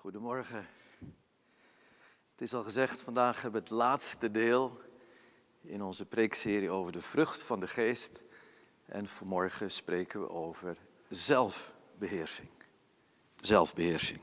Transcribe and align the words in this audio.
Goedemorgen. 0.00 0.66
Het 2.30 2.40
is 2.40 2.54
al 2.54 2.62
gezegd, 2.62 3.00
vandaag 3.00 3.42
hebben 3.42 3.62
we 3.62 3.68
het 3.68 3.76
laatste 3.76 4.30
deel 4.30 4.80
in 5.62 5.82
onze 5.82 6.04
preekserie 6.04 6.70
over 6.70 6.92
de 6.92 7.00
vrucht 7.00 7.42
van 7.42 7.60
de 7.60 7.66
geest. 7.66 8.22
En 8.86 9.08
vanmorgen 9.08 9.70
spreken 9.70 10.20
we 10.20 10.30
over 10.30 10.76
zelfbeheersing. 11.08 12.48
Zelfbeheersing. 13.36 14.20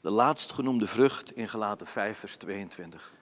De 0.00 0.10
laatst 0.10 0.52
genoemde 0.52 0.86
vrucht 0.86 1.32
in 1.32 1.48
Galaten 1.48 1.86
5, 1.86 2.18
vers 2.18 2.36
22. 2.36 3.14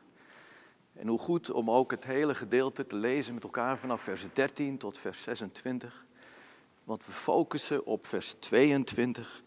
En 0.93 1.09
hoe 1.09 1.19
goed 1.19 1.51
om 1.51 1.71
ook 1.71 1.91
het 1.91 2.05
hele 2.05 2.35
gedeelte 2.35 2.87
te 2.87 2.97
lezen 2.97 3.35
met 3.35 3.45
elkaar 3.45 3.79
vanaf 3.79 4.03
vers 4.03 4.27
13 4.33 4.79
tot 4.79 4.99
vers 4.99 5.23
26. 5.23 6.07
Want 6.85 7.07
we 7.07 7.13
focussen 7.13 7.85
op 7.85 8.07
vers 8.07 8.33
22 8.33 9.43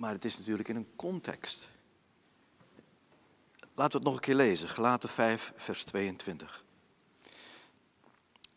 maar 0.00 0.12
het 0.12 0.24
is 0.24 0.38
natuurlijk 0.38 0.68
in 0.68 0.76
een 0.76 0.96
context. 0.96 1.70
Laten 3.74 3.92
we 3.92 3.96
het 3.98 4.02
nog 4.02 4.14
een 4.14 4.20
keer 4.20 4.34
lezen, 4.34 4.68
Gelaten 4.68 5.08
5, 5.08 5.52
vers 5.56 5.84
22. 5.84 6.64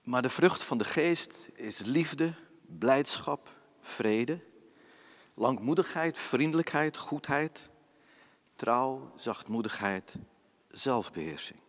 Maar 0.04 0.22
de 0.22 0.30
vrucht 0.30 0.64
van 0.64 0.78
de 0.78 0.86
geest 0.86 1.50
is 1.54 1.80
liefde, 1.80 2.34
blijdschap, 2.62 3.50
vrede, 3.80 4.40
langmoedigheid, 5.34 6.18
vriendelijkheid, 6.18 6.98
goedheid, 6.98 7.70
trouw, 8.56 9.12
zachtmoedigheid, 9.16 10.16
zelfbeheersing. 10.68 11.60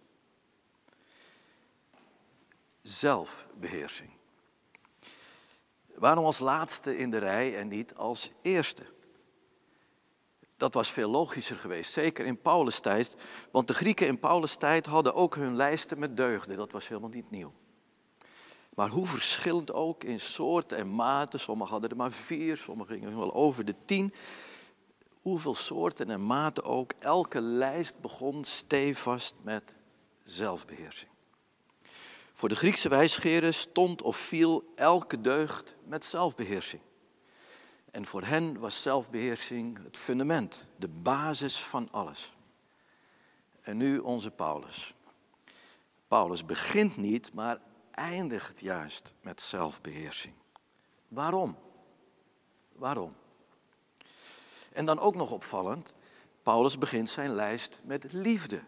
Zelfbeheersing. 2.80 4.10
Waarom 5.94 6.24
als 6.24 6.38
laatste 6.38 6.96
in 6.96 7.10
de 7.10 7.18
rij 7.18 7.58
en 7.58 7.68
niet 7.68 7.94
als 7.94 8.30
eerste? 8.42 8.92
Dat 10.56 10.74
was 10.74 10.90
veel 10.90 11.10
logischer 11.10 11.56
geweest, 11.56 11.92
zeker 11.92 12.26
in 12.26 12.40
Paulus' 12.40 12.80
tijd. 12.80 13.16
Want 13.50 13.69
de 13.69 13.74
Grieken 13.74 14.06
in 14.06 14.19
Paulus' 14.19 14.56
tijd 14.56 14.86
hadden 14.86 15.14
ook 15.14 15.34
hun 15.34 15.56
lijsten 15.56 15.98
met 15.98 16.16
deugden. 16.16 16.56
Dat 16.56 16.72
was 16.72 16.88
helemaal 16.88 17.10
niet 17.10 17.30
nieuw. 17.30 17.52
Maar 18.75 18.88
hoe 18.88 19.06
verschillend 19.06 19.72
ook 19.72 20.05
in 20.05 20.20
soort 20.20 20.72
en 20.72 20.94
maten. 20.94 21.41
Sommigen 21.41 21.72
hadden 21.72 21.91
er 21.91 21.97
maar 21.97 22.12
vier, 22.12 22.56
sommigen 22.56 22.94
gingen 22.94 23.19
wel 23.19 23.34
over 23.34 23.64
de 23.64 23.75
tien. 23.84 24.14
Hoeveel 25.22 25.55
soorten 25.55 26.10
en 26.10 26.27
maten 26.27 26.64
ook. 26.64 26.92
Elke 26.98 27.41
lijst 27.41 28.00
begon 28.00 28.44
stevast 28.44 29.34
met 29.42 29.75
zelfbeheersing. 30.22 31.10
Voor 32.32 32.48
de 32.48 32.56
Griekse 32.56 32.88
wijsgeren 32.88 33.55
stond 33.55 34.02
of 34.02 34.16
viel 34.16 34.72
elke 34.75 35.20
deugd 35.20 35.77
met 35.84 36.05
zelfbeheersing. 36.05 36.82
En 37.95 38.06
voor 38.06 38.23
hen 38.23 38.59
was 38.59 38.83
zelfbeheersing 38.83 39.78
het 39.84 39.97
fundament, 39.97 40.67
de 40.77 40.89
basis 40.89 41.59
van 41.59 41.89
alles. 41.91 42.34
En 43.61 43.77
nu 43.77 43.98
onze 43.98 44.31
Paulus. 44.31 44.92
Paulus 46.09 46.45
begint 46.45 46.97
niet, 46.97 47.33
maar 47.34 47.61
eindigt 47.91 48.61
juist 48.61 49.15
met 49.22 49.41
zelfbeheersing. 49.41 50.34
Waarom? 51.09 51.56
Waarom? 52.72 53.15
En 54.72 54.87
dan 54.87 54.98
ook 54.98 55.15
nog 55.15 55.31
opvallend, 55.31 55.95
Paulus 56.42 56.78
begint 56.78 57.11
zijn 57.11 57.31
lijst 57.31 57.81
met 57.84 58.12
liefde. 58.12 58.61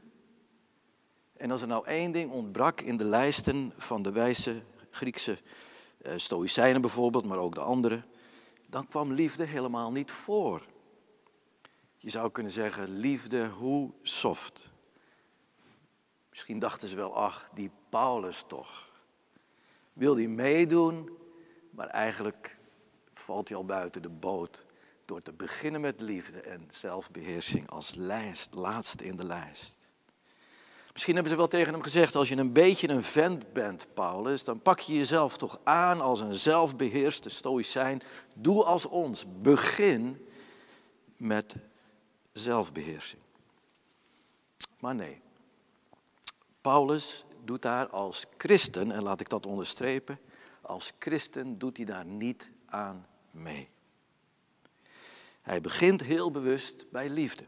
En 1.37 1.51
als 1.51 1.61
er 1.61 1.69
nou 1.69 1.87
één 1.87 2.13
ding 2.13 2.33
ontbrak 2.33 2.81
in 2.81 2.97
de 2.97 3.05
lijsten 3.05 3.73
van 3.77 4.03
de 4.03 4.13
wijze 4.13 4.63
Griekse 4.91 5.39
eh, 6.03 6.13
Stoïcijnen 6.17 6.81
bijvoorbeeld, 6.81 7.27
maar 7.27 7.39
ook 7.39 7.55
de 7.55 7.61
anderen, 7.61 8.05
dan 8.67 8.89
kwam 8.89 9.13
liefde 9.13 9.45
helemaal 9.45 9.93
niet 9.93 10.13
voor. 10.13 10.67
Je 11.97 12.11
zou 12.11 12.31
kunnen 12.31 12.53
zeggen, 12.53 12.89
liefde, 12.89 13.49
hoe 13.49 13.93
soft. 14.03 14.71
Misschien 16.31 16.59
dachten 16.59 16.89
ze 16.89 16.97
wel, 16.97 17.17
ach, 17.17 17.51
die 17.55 17.71
Paulus 17.89 18.45
toch. 18.47 18.91
Wil 19.93 20.17
hij 20.17 20.27
meedoen, 20.27 21.19
maar 21.71 21.89
eigenlijk 21.89 22.59
valt 23.15 23.49
hij 23.49 23.57
al 23.57 23.65
buiten 23.65 24.03
de 24.03 24.09
boot 24.09 24.67
door 25.05 25.23
te 25.23 25.33
beginnen 25.33 25.81
met 25.81 26.01
liefde 26.01 26.41
en 26.41 26.67
zelfbeheersing 26.69 27.71
als 27.71 27.95
lijst, 27.95 28.55
laatste 28.55 29.05
in 29.05 29.17
de 29.17 29.25
lijst. 29.25 29.86
Misschien 30.97 31.15
hebben 31.15 31.33
ze 31.33 31.39
wel 31.39 31.49
tegen 31.49 31.73
hem 31.73 31.83
gezegd, 31.83 32.15
als 32.15 32.29
je 32.29 32.37
een 32.37 32.53
beetje 32.53 32.89
een 32.89 33.03
vent 33.03 33.53
bent, 33.53 33.87
Paulus, 33.95 34.45
dan 34.45 34.63
pak 34.63 34.81
je 34.81 34.95
jezelf 34.95 35.37
toch 35.37 35.59
aan 35.63 36.01
als 36.01 36.21
een 36.21 36.35
zelfbeheerste 36.35 37.29
stoïcijn. 37.31 38.03
Doe 38.35 38.65
als 38.65 38.87
ons. 38.87 39.25
Begin 39.41 40.27
met 41.17 41.55
zelfbeheersing. 42.33 43.23
Maar 44.81 44.95
nee, 44.95 45.21
Paulus 46.61 47.25
doet 47.45 47.63
daar 47.63 47.89
als 47.89 48.25
christen, 48.37 48.93
en 48.93 49.03
laat 49.03 49.21
ik 49.21 49.29
dat 49.29 49.47
onderstrepen, 49.47 50.19
als 50.61 50.93
christen 50.99 51.59
doet 51.59 51.77
hij 51.77 51.87
daar 51.87 52.07
niet 52.07 52.51
aan 52.67 53.07
mee. 53.31 53.69
Hij 55.43 55.61
begint 55.61 56.03
heel 56.03 56.31
bewust 56.31 56.91
bij 56.91 57.09
liefde. 57.09 57.45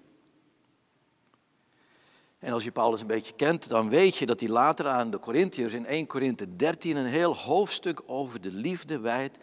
En 2.39 2.53
als 2.53 2.65
je 2.65 2.73
Paulus 2.73 3.01
een 3.01 3.07
beetje 3.07 3.35
kent, 3.35 3.69
dan 3.69 3.89
weet 3.89 4.17
je 4.17 4.27
dat 4.27 4.41
hij 4.41 4.49
later 4.49 4.87
aan 4.87 5.11
de 5.11 5.19
Corinthiërs 5.19 5.73
in 5.73 5.87
1 5.87 6.07
Korinthe 6.07 6.57
13 6.57 6.97
een 6.97 7.07
heel 7.07 7.37
hoofdstuk 7.37 8.03
over 8.07 8.41
de 8.41 8.53
liefde 8.53 8.99
wijdt. 8.99 9.39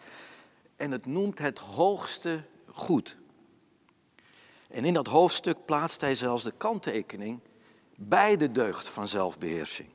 En 0.76 0.90
het 0.90 1.06
noemt 1.06 1.38
het 1.38 1.58
hoogste 1.58 2.44
goed. 2.72 3.16
En 4.68 4.84
in 4.84 4.94
dat 4.94 5.06
hoofdstuk 5.06 5.64
plaatst 5.64 6.00
hij 6.00 6.14
zelfs 6.14 6.42
de 6.42 6.52
kanttekening 6.56 7.40
bij 7.98 8.36
de 8.36 8.52
deugd 8.52 8.88
van 8.88 9.08
zelfbeheersing. 9.08 9.88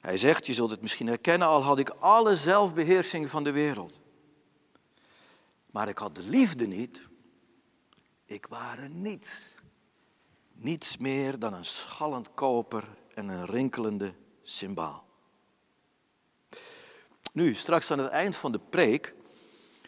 Hij 0.00 0.16
zegt, 0.16 0.46
je 0.46 0.54
zult 0.54 0.70
het 0.70 0.80
misschien 0.80 1.06
herkennen, 1.06 1.48
al 1.48 1.62
had 1.62 1.78
ik 1.78 1.88
alle 1.88 2.36
zelfbeheersing 2.36 3.30
van 3.30 3.44
de 3.44 3.52
wereld. 3.52 4.00
Maar 5.70 5.88
ik 5.88 5.98
had 5.98 6.14
de 6.14 6.22
liefde 6.22 6.66
niet, 6.66 7.08
ik 8.24 8.46
ware 8.46 8.88
niets. 8.88 9.53
Niets 10.54 10.96
meer 10.96 11.38
dan 11.38 11.54
een 11.54 11.64
schallend 11.64 12.34
koper 12.34 12.88
en 13.14 13.28
een 13.28 13.46
rinkelende 13.46 14.14
symbaal. 14.42 15.04
Nu, 17.32 17.54
straks 17.54 17.90
aan 17.90 17.98
het 17.98 18.10
eind 18.10 18.36
van 18.36 18.52
de 18.52 18.60
preek 18.70 19.14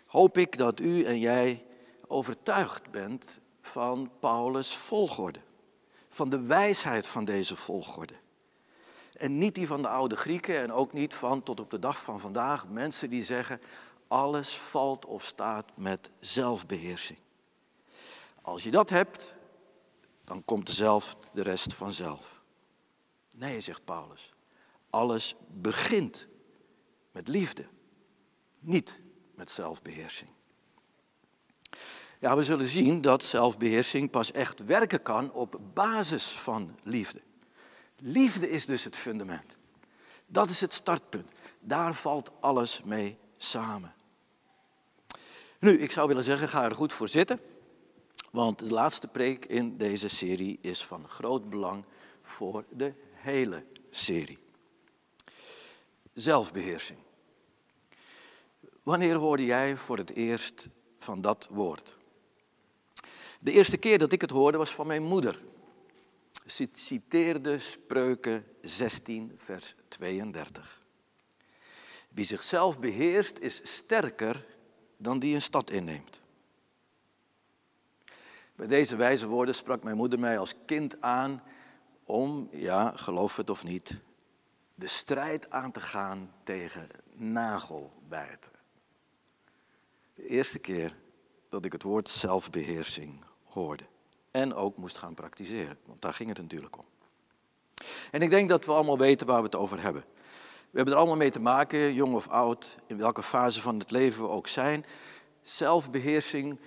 hoop 0.07 0.39
ik 0.39 0.59
dat 0.59 0.81
u 0.81 1.05
en 1.05 1.19
jij 1.19 1.67
overtuigd 2.07 2.91
bent 2.91 3.41
van 3.61 4.11
Paulus' 4.21 4.77
volgorde. 4.77 5.41
Van 6.09 6.31
de 6.31 6.41
wijsheid 6.41 7.07
van 7.07 7.25
deze 7.25 7.57
volgorde. 7.57 8.15
En 9.13 9.39
niet 9.39 9.55
die 9.55 9.67
van 9.67 9.83
de 9.83 9.89
oude 9.89 10.17
Grieken 10.17 10.59
en 10.59 10.73
ook 10.73 10.93
niet 10.93 11.15
van 11.15 11.43
tot 11.43 11.61
op 11.61 11.71
de 11.71 11.79
dag 11.79 12.03
van 12.03 12.21
vandaag 12.21 12.69
mensen 12.69 13.11
die 13.11 13.25
zeggen 13.25 13.61
alles 14.09 14.57
valt 14.57 15.07
of 15.07 15.25
staat 15.25 15.67
met 15.75 16.11
zelfbeheersing. 16.21 17.19
Als 18.43 18.63
je 18.63 18.71
dat 18.71 18.91
hebt, 18.91 19.36
dan 20.27 20.45
komt 20.45 20.71
zelf 20.71 21.17
de 21.33 21.43
rest 21.43 21.75
vanzelf. 21.75 22.41
Nee, 23.37 23.61
zegt 23.61 23.85
Paulus. 23.85 24.33
Alles 24.91 25.35
begint 25.49 26.27
met 27.13 27.29
liefde, 27.29 27.67
niet 28.59 29.01
met 29.35 29.51
zelfbeheersing. 29.51 30.31
Ja, 32.19 32.37
we 32.37 32.43
zullen 32.43 32.67
zien 32.67 33.01
dat 33.01 33.25
zelfbeheersing 33.25 34.11
pas 34.11 34.33
echt 34.33 34.65
werken 34.65 35.03
kan 35.03 35.33
op 35.33 35.61
basis 35.75 36.31
van 36.31 36.79
liefde. 36.83 37.21
Liefde 37.99 38.51
is 38.51 38.67
dus 38.67 38.85
het 38.85 38.97
fundament. 38.97 39.57
Dat 40.27 40.51
is 40.51 40.61
het 40.61 40.75
startpunt. 40.75 41.31
Daar 41.61 41.95
valt 41.95 42.31
alles 42.41 42.83
mee 42.83 43.19
samen. 43.37 43.95
Nu, 45.59 45.79
ik 45.79 45.91
zou 45.91 46.09
willen 46.09 46.25
zeggen, 46.25 46.49
ga 46.49 46.65
er 46.65 46.75
goed 46.75 46.93
voor 46.93 47.09
zitten. 47.09 47.41
Want 48.37 48.59
de 48.59 48.71
laatste 48.71 49.09
preek 49.09 49.45
in 49.45 49.77
deze 49.77 50.09
serie 50.09 50.59
is 50.61 50.85
van 50.85 51.09
groot 51.09 51.49
belang 51.49 51.85
voor 52.23 52.65
de 52.71 52.93
hele 53.13 53.65
serie. 53.91 54.39
Zelfbeheersing. 56.13 56.99
Wanneer 58.83 59.15
hoorde 59.15 59.45
jij 59.45 59.77
voor 59.77 59.99
het 59.99 60.11
eerst 60.11 60.69
van 60.99 61.21
dat 61.21 61.49
woord? 61.51 61.97
De 63.41 63.53
eerste 63.53 63.77
keer 63.77 63.99
dat 63.99 64.13
ik 64.13 64.21
het 64.21 64.31
hoorde 64.31 64.59
was 64.59 64.75
van 64.75 64.87
mijn 64.87 65.03
moeder. 65.03 65.43
Ze 66.47 66.69
citeerde 66.73 67.59
Spreuken 67.59 68.45
16, 68.61 69.33
vers 69.37 69.75
32. 69.89 70.83
Wie 72.09 72.25
zichzelf 72.25 72.79
beheerst 72.79 73.39
is 73.39 73.61
sterker 73.63 74.47
dan 74.97 75.19
die 75.19 75.35
een 75.35 75.43
stad 75.43 75.71
inneemt. 75.71 76.25
Bij 78.57 78.67
deze 78.67 78.97
wijze 78.97 79.27
woorden 79.27 79.55
sprak 79.55 79.83
mijn 79.83 79.97
moeder 79.97 80.19
mij 80.19 80.39
als 80.39 80.55
kind 80.67 81.01
aan 81.01 81.43
om, 82.05 82.49
ja, 82.51 82.93
geloof 82.95 83.37
het 83.37 83.51
of 83.51 83.65
niet, 83.65 84.01
de 84.75 84.87
strijd 84.87 85.51
aan 85.51 85.71
te 85.71 85.81
gaan 85.81 86.33
tegen 86.43 86.89
nagelbijten. 87.13 88.53
De 90.15 90.27
eerste 90.27 90.59
keer 90.59 90.97
dat 91.49 91.65
ik 91.65 91.73
het 91.73 91.83
woord 91.83 92.09
zelfbeheersing 92.09 93.25
hoorde. 93.45 93.85
En 94.31 94.55
ook 94.55 94.77
moest 94.77 94.97
gaan 94.97 95.15
praktiseren, 95.15 95.79
want 95.85 96.01
daar 96.01 96.15
ging 96.15 96.29
het 96.29 96.39
natuurlijk 96.39 96.79
om. 96.79 96.85
En 98.11 98.23
ik 98.23 98.31
denk 98.31 98.49
dat 98.49 98.65
we 98.65 98.73
allemaal 98.73 98.99
weten 98.99 99.27
waar 99.27 99.39
we 99.39 99.45
het 99.45 99.57
over 99.57 99.81
hebben. 99.81 100.05
We 100.71 100.77
hebben 100.77 100.95
er 100.95 100.99
allemaal 100.99 101.17
mee 101.17 101.31
te 101.31 101.41
maken, 101.41 101.95
jong 101.95 102.15
of 102.15 102.29
oud, 102.29 102.79
in 102.87 102.99
welke 102.99 103.23
fase 103.23 103.63
van 103.63 103.79
het 103.79 103.91
leven 103.91 104.23
we 104.23 104.29
ook 104.29 104.47
zijn. 104.47 104.85
Zelfbeheersing 105.43 106.59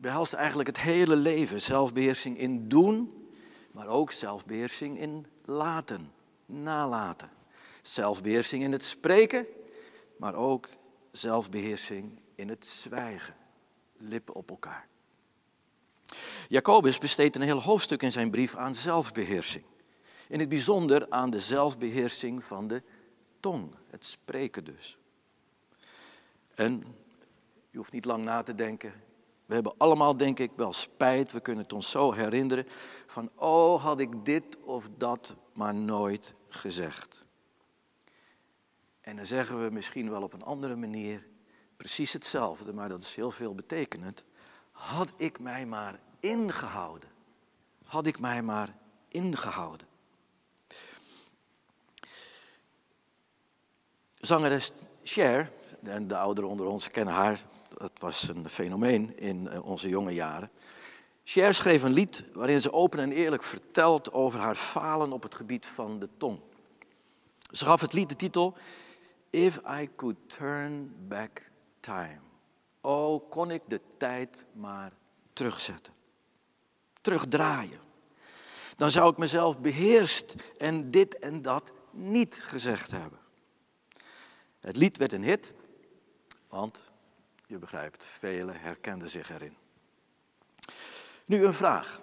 behelst 0.00 0.32
eigenlijk 0.32 0.68
het 0.68 0.78
hele 0.78 1.16
leven. 1.16 1.60
Zelfbeheersing 1.60 2.38
in 2.38 2.68
doen, 2.68 3.28
maar 3.72 3.86
ook 3.86 4.12
zelfbeheersing 4.12 4.98
in 4.98 5.26
laten, 5.44 6.12
nalaten. 6.46 7.30
Zelfbeheersing 7.82 8.62
in 8.62 8.72
het 8.72 8.84
spreken, 8.84 9.46
maar 10.16 10.34
ook 10.34 10.68
zelfbeheersing 11.10 12.20
in 12.34 12.48
het 12.48 12.66
zwijgen. 12.66 13.36
Lippen 13.96 14.34
op 14.34 14.50
elkaar. 14.50 14.88
Jacobus 16.48 16.98
besteedt 16.98 17.36
een 17.36 17.42
heel 17.42 17.62
hoofdstuk 17.62 18.02
in 18.02 18.12
zijn 18.12 18.30
brief 18.30 18.54
aan 18.54 18.74
zelfbeheersing. 18.74 19.64
In 20.28 20.40
het 20.40 20.48
bijzonder 20.48 21.10
aan 21.10 21.30
de 21.30 21.40
zelfbeheersing 21.40 22.44
van 22.44 22.68
de 22.68 22.82
tong, 23.40 23.74
het 23.90 24.04
spreken 24.04 24.64
dus. 24.64 24.98
En 26.54 26.84
je 27.70 27.78
hoeft 27.78 27.92
niet 27.92 28.04
lang 28.04 28.24
na 28.24 28.42
te 28.42 28.54
denken. 28.54 28.92
We 29.52 29.58
hebben 29.58 29.78
allemaal, 29.78 30.16
denk 30.16 30.38
ik, 30.38 30.50
wel 30.56 30.72
spijt. 30.72 31.32
We 31.32 31.40
kunnen 31.40 31.62
het 31.62 31.72
ons 31.72 31.90
zo 31.90 32.12
herinneren 32.12 32.66
van, 33.06 33.30
oh, 33.36 33.82
had 33.82 34.00
ik 34.00 34.24
dit 34.24 34.58
of 34.64 34.88
dat 34.96 35.36
maar 35.52 35.74
nooit 35.74 36.34
gezegd. 36.48 37.24
En 39.00 39.16
dan 39.16 39.26
zeggen 39.26 39.64
we 39.64 39.70
misschien 39.70 40.10
wel 40.10 40.22
op 40.22 40.32
een 40.32 40.42
andere 40.42 40.76
manier 40.76 41.26
precies 41.76 42.12
hetzelfde, 42.12 42.72
maar 42.72 42.88
dat 42.88 43.00
is 43.00 43.14
heel 43.14 43.30
veel 43.30 43.54
betekenend. 43.54 44.24
Had 44.70 45.12
ik 45.16 45.40
mij 45.40 45.66
maar 45.66 46.00
ingehouden. 46.20 47.08
Had 47.84 48.06
ik 48.06 48.20
mij 48.20 48.42
maar 48.42 48.76
ingehouden. 49.08 49.86
Zangeres 54.14 54.72
Cher, 55.02 55.50
en 55.82 56.08
de 56.08 56.16
ouderen 56.16 56.50
onder 56.50 56.66
ons 56.66 56.88
kennen 56.88 57.14
haar, 57.14 57.44
dat 57.78 57.92
was 57.98 58.28
een 58.28 58.48
fenomeen 58.48 59.18
in 59.18 59.48
eh, 59.48 59.64
onze 59.64 59.88
jonge 59.88 60.14
jaren. 60.14 60.50
Cher 61.24 61.54
schreef 61.54 61.82
een 61.82 61.92
lied 61.92 62.24
waarin 62.32 62.60
ze 62.60 62.72
open 62.72 62.98
en 62.98 63.12
eerlijk 63.12 63.42
vertelt 63.42 64.12
over 64.12 64.40
haar 64.40 64.54
falen 64.54 65.12
op 65.12 65.22
het 65.22 65.34
gebied 65.34 65.66
van 65.66 65.98
de 65.98 66.08
tong. 66.16 66.40
Ze 67.50 67.64
gaf 67.64 67.80
het 67.80 67.92
lied 67.92 68.08
de 68.08 68.16
titel 68.16 68.56
If 69.30 69.60
I 69.80 69.88
Could 69.96 70.16
Turn 70.26 70.94
Back 71.08 71.50
Time. 71.80 72.20
Oh, 72.80 73.30
kon 73.30 73.50
ik 73.50 73.62
de 73.66 73.80
tijd 73.96 74.44
maar 74.52 74.92
terugzetten. 75.32 75.92
Terugdraaien. 77.00 77.80
Dan 78.76 78.90
zou 78.90 79.12
ik 79.12 79.18
mezelf 79.18 79.58
beheerst 79.58 80.34
en 80.58 80.90
dit 80.90 81.18
en 81.18 81.42
dat 81.42 81.72
niet 81.90 82.34
gezegd 82.34 82.90
hebben. 82.90 83.18
Het 84.60 84.76
lied 84.76 84.96
werd 84.96 85.12
een 85.12 85.22
hit, 85.22 85.54
want 86.52 86.90
je 87.46 87.58
begrijpt, 87.58 88.04
velen 88.04 88.60
herkenden 88.60 89.10
zich 89.10 89.30
erin. 89.30 89.56
Nu 91.24 91.44
een 91.44 91.54
vraag. 91.54 92.02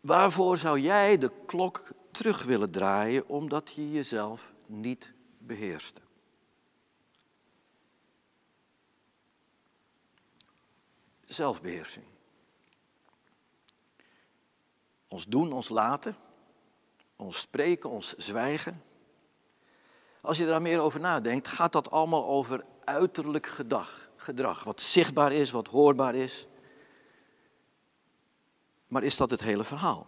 Waarvoor 0.00 0.58
zou 0.58 0.80
jij 0.80 1.18
de 1.18 1.32
klok 1.46 1.92
terug 2.10 2.42
willen 2.42 2.70
draaien 2.70 3.28
omdat 3.28 3.72
je 3.72 3.90
jezelf 3.90 4.54
niet 4.66 5.12
beheerste? 5.38 6.00
Zelfbeheersing. 11.24 12.06
Ons 15.08 15.26
doen, 15.26 15.52
ons 15.52 15.68
laten, 15.68 16.16
ons 17.16 17.38
spreken, 17.38 17.90
ons 17.90 18.14
zwijgen. 18.16 18.82
Als 20.24 20.36
je 20.36 20.46
daar 20.46 20.62
meer 20.62 20.80
over 20.80 21.00
nadenkt, 21.00 21.48
gaat 21.48 21.72
dat 21.72 21.90
allemaal 21.90 22.26
over 22.26 22.64
uiterlijk 22.84 23.46
gedrag, 23.46 24.08
gedrag. 24.16 24.64
Wat 24.64 24.80
zichtbaar 24.80 25.32
is, 25.32 25.50
wat 25.50 25.68
hoorbaar 25.68 26.14
is. 26.14 26.46
Maar 28.86 29.02
is 29.02 29.16
dat 29.16 29.30
het 29.30 29.40
hele 29.40 29.64
verhaal? 29.64 30.06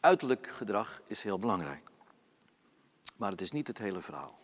Uiterlijk 0.00 0.46
gedrag 0.46 1.00
is 1.06 1.22
heel 1.22 1.38
belangrijk. 1.38 1.90
Maar 3.16 3.30
het 3.30 3.40
is 3.40 3.50
niet 3.50 3.66
het 3.66 3.78
hele 3.78 4.00
verhaal. 4.00 4.38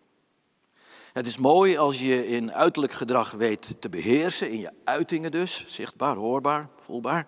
Het 1.12 1.26
is 1.26 1.36
mooi 1.36 1.76
als 1.76 1.98
je 1.98 2.26
in 2.26 2.52
uiterlijk 2.52 2.92
gedrag 2.92 3.30
weet 3.30 3.80
te 3.80 3.88
beheersen, 3.88 4.50
in 4.50 4.58
je 4.58 4.72
uitingen 4.84 5.30
dus, 5.30 5.64
zichtbaar, 5.66 6.16
hoorbaar, 6.16 6.68
voelbaar. 6.76 7.26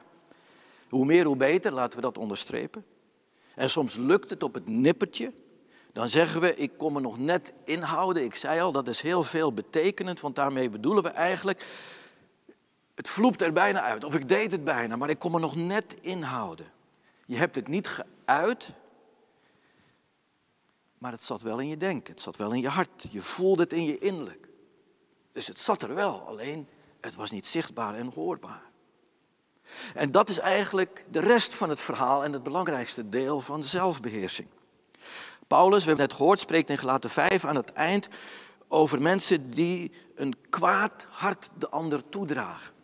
Hoe 0.89 1.05
meer, 1.05 1.25
hoe 1.25 1.37
beter, 1.37 1.73
laten 1.73 1.97
we 1.97 2.05
dat 2.05 2.19
onderstrepen. 2.19 2.85
En 3.55 3.71
soms 3.71 3.97
lukt 3.97 4.31
het 4.31 4.43
op 4.43 4.55
het 4.55 4.69
nippertje, 4.69 5.33
dan 5.93 6.09
zeggen 6.09 6.41
we, 6.41 6.57
ik 6.57 6.73
kom 6.77 6.97
er 6.97 7.03
nog 7.03 7.19
net 7.19 7.53
inhouden. 7.65 8.25
Ik 8.25 8.35
zei 8.35 8.61
al, 8.61 8.73
dat 8.73 8.89
is 8.89 9.01
heel 9.01 9.23
veel 9.23 9.53
betekenend, 9.53 10.21
want 10.21 10.35
daarmee 10.35 10.71
bedoelen 10.71 11.03
we 11.03 11.09
eigenlijk, 11.09 11.67
het 12.95 13.09
vloept 13.09 13.43
er 13.43 13.53
bijna 13.53 13.83
uit. 13.83 14.05
Of 14.05 14.15
ik 14.15 14.29
deed 14.29 14.53
het 14.53 14.65
bijna, 14.65 14.97
maar 14.97 15.11
ik 15.11 15.19
kom 15.19 15.35
er 15.35 15.41
nog 15.41 15.57
net 15.57 15.97
inhouden. 16.01 16.67
Je 17.27 17.37
hebt 17.37 17.57
het 17.57 17.69
niet 17.69 17.89
geuit, 18.27 18.75
maar 20.99 21.13
het 21.13 21.23
zat 21.23 21.43
wel 21.43 21.59
in 21.59 21.69
je 21.69 21.77
denken, 21.77 22.13
het 22.13 22.23
zat 22.23 22.37
wel 22.37 22.53
in 22.53 22.61
je 22.61 22.69
hart. 22.69 23.07
Je 23.11 23.23
voelde 23.23 23.63
het 23.63 23.73
in 23.73 23.85
je 23.85 23.99
innerlijk. 23.99 24.49
Dus 25.33 25.47
het 25.47 25.61
zat 25.61 25.83
er 25.83 25.95
wel, 25.95 26.21
alleen 26.21 26.69
het 27.01 27.15
was 27.15 27.31
niet 27.31 27.47
zichtbaar 27.47 27.95
en 27.95 28.13
hoorbaar. 28.15 28.71
En 29.95 30.11
dat 30.11 30.29
is 30.29 30.39
eigenlijk 30.39 31.05
de 31.11 31.21
rest 31.21 31.55
van 31.55 31.69
het 31.69 31.81
verhaal 31.81 32.25
en 32.25 32.33
het 32.33 32.43
belangrijkste 32.43 33.09
deel 33.09 33.41
van 33.41 33.63
zelfbeheersing. 33.63 34.49
Paulus, 35.53 35.83
we 35.83 35.89
hebben 35.89 36.07
net 36.07 36.17
gehoord, 36.17 36.39
spreekt 36.39 36.71
in 36.71 36.79
Gelaten 36.79 37.11
5 37.11 37.45
aan 37.45 37.57
het 37.57 37.73
eind 37.73 38.09
over 38.69 39.03
mensen 39.03 39.51
die 39.51 39.93
een 40.15 40.35
kwaad 40.51 41.07
hart 41.11 41.51
de 41.59 41.69
ander 41.69 42.09
toedragen. 42.09 42.75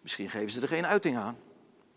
Misschien 0.00 0.28
geven 0.28 0.50
ze 0.50 0.60
er 0.60 0.68
geen 0.68 0.86
uiting 0.86 1.16
aan, 1.16 1.38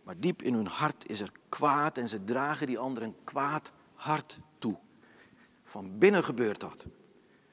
maar 0.03 0.19
diep 0.19 0.41
in 0.41 0.53
hun 0.53 0.67
hart 0.67 1.09
is 1.09 1.19
er 1.19 1.31
kwaad 1.49 1.97
en 1.97 2.07
ze 2.09 2.23
dragen 2.23 2.67
die 2.67 2.79
ander 2.79 3.03
een 3.03 3.15
kwaad 3.23 3.71
hart 3.95 4.39
toe. 4.57 4.77
Van 5.63 5.97
binnen 5.97 6.23
gebeurt 6.23 6.59
dat. 6.59 6.85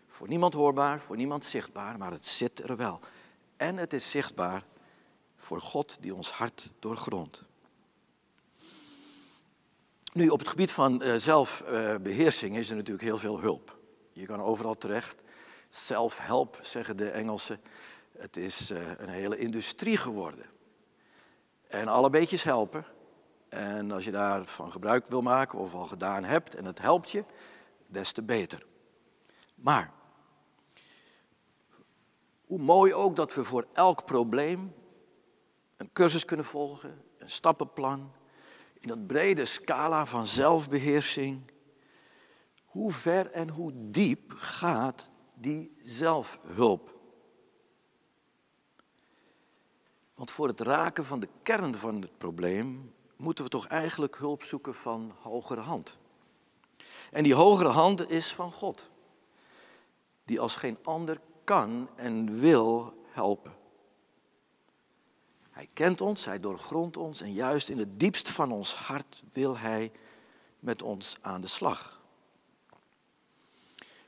Voor 0.08 0.28
niemand 0.28 0.54
hoorbaar, 0.54 1.00
voor 1.00 1.16
niemand 1.16 1.44
zichtbaar, 1.44 1.98
maar 1.98 2.12
het 2.12 2.26
zit 2.26 2.68
er 2.68 2.76
wel. 2.76 3.00
En 3.56 3.76
het 3.76 3.92
is 3.92 4.10
zichtbaar 4.10 4.64
voor 5.36 5.60
God 5.60 5.96
die 6.00 6.14
ons 6.14 6.30
hart 6.30 6.70
doorgrondt. 6.78 7.45
Nu, 10.16 10.28
op 10.28 10.38
het 10.38 10.48
gebied 10.48 10.72
van 10.72 11.02
uh, 11.02 11.14
zelfbeheersing 11.14 12.56
is 12.56 12.70
er 12.70 12.76
natuurlijk 12.76 13.04
heel 13.04 13.18
veel 13.18 13.40
hulp. 13.40 13.78
Je 14.12 14.26
kan 14.26 14.42
overal 14.42 14.74
terecht. 14.74 15.16
Self-help, 15.70 16.58
zeggen 16.62 16.96
de 16.96 17.10
Engelsen. 17.10 17.60
Het 18.18 18.36
is 18.36 18.70
uh, 18.70 18.78
een 18.96 19.08
hele 19.08 19.38
industrie 19.38 19.96
geworden. 19.96 20.46
En 21.68 21.88
alle 21.88 22.10
beetjes 22.10 22.42
helpen. 22.42 22.84
En 23.48 23.90
als 23.90 24.04
je 24.04 24.10
daarvan 24.10 24.72
gebruik 24.72 25.06
wil 25.06 25.22
maken 25.22 25.58
of 25.58 25.74
al 25.74 25.84
gedaan 25.84 26.24
hebt 26.24 26.54
en 26.54 26.64
het 26.64 26.78
helpt 26.78 27.10
je, 27.10 27.24
des 27.86 28.12
te 28.12 28.22
beter. 28.22 28.66
Maar, 29.54 29.92
hoe 32.46 32.58
mooi 32.58 32.94
ook 32.94 33.16
dat 33.16 33.34
we 33.34 33.44
voor 33.44 33.66
elk 33.72 34.04
probleem 34.04 34.74
een 35.76 35.92
cursus 35.92 36.24
kunnen 36.24 36.46
volgen, 36.46 37.02
een 37.18 37.28
stappenplan, 37.28 38.12
in 38.80 38.88
dat 38.88 39.06
brede 39.06 39.44
scala 39.44 40.06
van 40.06 40.26
zelfbeheersing, 40.26 41.50
hoe 42.64 42.92
ver 42.92 43.30
en 43.30 43.48
hoe 43.48 43.72
diep 43.74 44.32
gaat 44.36 45.10
die 45.34 45.72
zelfhulp? 45.82 46.94
Want 50.14 50.30
voor 50.30 50.48
het 50.48 50.60
raken 50.60 51.04
van 51.04 51.20
de 51.20 51.28
kern 51.42 51.74
van 51.74 52.00
het 52.00 52.18
probleem 52.18 52.94
moeten 53.16 53.44
we 53.44 53.50
toch 53.50 53.66
eigenlijk 53.66 54.16
hulp 54.16 54.42
zoeken 54.42 54.74
van 54.74 55.12
hogere 55.20 55.60
hand. 55.60 55.98
En 57.10 57.22
die 57.22 57.34
hogere 57.34 57.68
hand 57.68 58.10
is 58.10 58.34
van 58.34 58.52
God, 58.52 58.90
die 60.24 60.40
als 60.40 60.56
geen 60.56 60.78
ander 60.82 61.20
kan 61.44 61.88
en 61.94 62.38
wil 62.40 62.94
helpen. 63.06 63.54
Hij 65.56 65.68
kent 65.72 66.00
ons, 66.00 66.24
hij 66.24 66.40
doorgrondt 66.40 66.96
ons 66.96 67.20
en 67.20 67.32
juist 67.32 67.68
in 67.68 67.78
het 67.78 68.00
diepst 68.00 68.30
van 68.30 68.52
ons 68.52 68.74
hart 68.74 69.22
wil 69.32 69.58
hij 69.58 69.92
met 70.58 70.82
ons 70.82 71.16
aan 71.20 71.40
de 71.40 71.46
slag. 71.46 72.00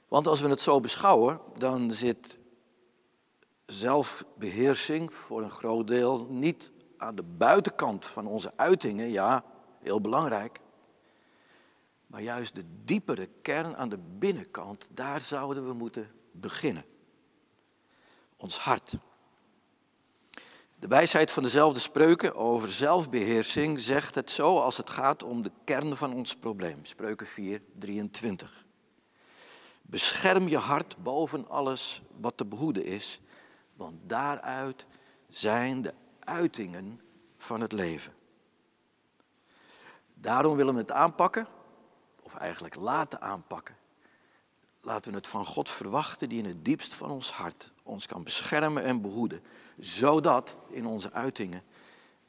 Want 0.09 0.27
als 0.27 0.41
we 0.41 0.49
het 0.49 0.61
zo 0.61 0.81
beschouwen, 0.81 1.41
dan 1.59 1.91
zit 1.91 2.39
zelfbeheersing 3.67 5.15
voor 5.15 5.43
een 5.43 5.51
groot 5.51 5.87
deel 5.87 6.27
niet 6.31 6.73
aan 6.97 7.15
de 7.15 7.23
buitenkant 7.23 8.07
van 8.07 8.27
onze 8.27 8.53
uitingen, 8.57 9.11
ja, 9.11 9.45
heel 9.81 10.01
belangrijk. 10.01 10.61
Maar 12.07 12.23
juist 12.23 12.55
de 12.55 12.65
diepere 12.85 13.29
kern 13.43 13.77
aan 13.77 13.89
de 13.89 13.99
binnenkant, 13.99 14.89
daar 14.93 15.21
zouden 15.21 15.67
we 15.67 15.73
moeten 15.73 16.11
beginnen. 16.33 16.85
Ons 18.37 18.59
hart. 18.59 18.99
De 20.79 20.89
wijsheid 20.89 21.31
van 21.31 21.43
dezelfde 21.43 21.81
spreuken 21.81 22.35
over 22.35 22.73
zelfbeheersing 22.73 23.81
zegt 23.81 24.15
het 24.15 24.31
zo 24.31 24.59
als 24.59 24.77
het 24.77 24.91
gaat 24.91 25.23
om 25.23 25.43
de 25.43 25.51
kern 25.65 25.97
van 25.97 26.13
ons 26.13 26.37
probleem. 26.37 26.85
Spreuken 26.85 27.27
4, 27.27 27.63
23. 27.79 28.65
Bescherm 29.83 30.49
je 30.49 30.57
hart 30.57 30.97
boven 31.03 31.49
alles 31.49 32.03
wat 32.21 32.37
te 32.37 32.45
behoeden 32.45 32.85
is, 32.85 33.21
want 33.75 33.95
daaruit 34.03 34.87
zijn 35.29 35.83
de 35.83 35.95
uitingen 36.21 37.01
van 37.37 37.61
het 37.61 37.73
leven. 37.73 38.15
Daarom 40.15 40.57
willen 40.57 40.75
we 40.75 40.81
het 40.81 40.93
aanpakken, 40.93 41.47
of 42.23 42.35
eigenlijk 42.35 42.75
laten 42.75 43.21
aanpakken. 43.21 43.77
Laten 44.81 45.11
we 45.11 45.17
het 45.17 45.29
van 45.29 45.45
God 45.45 45.71
verwachten 45.71 46.29
die 46.29 46.39
in 46.39 46.49
het 46.49 46.65
diepst 46.65 46.95
van 46.95 47.11
ons 47.11 47.33
hart 47.33 47.71
ons 47.89 48.07
kan 48.07 48.23
beschermen 48.23 48.83
en 48.83 49.01
behoeden. 49.01 49.43
Zodat 49.79 50.57
in 50.71 50.87
onze 50.87 51.13
uitingen 51.13 51.63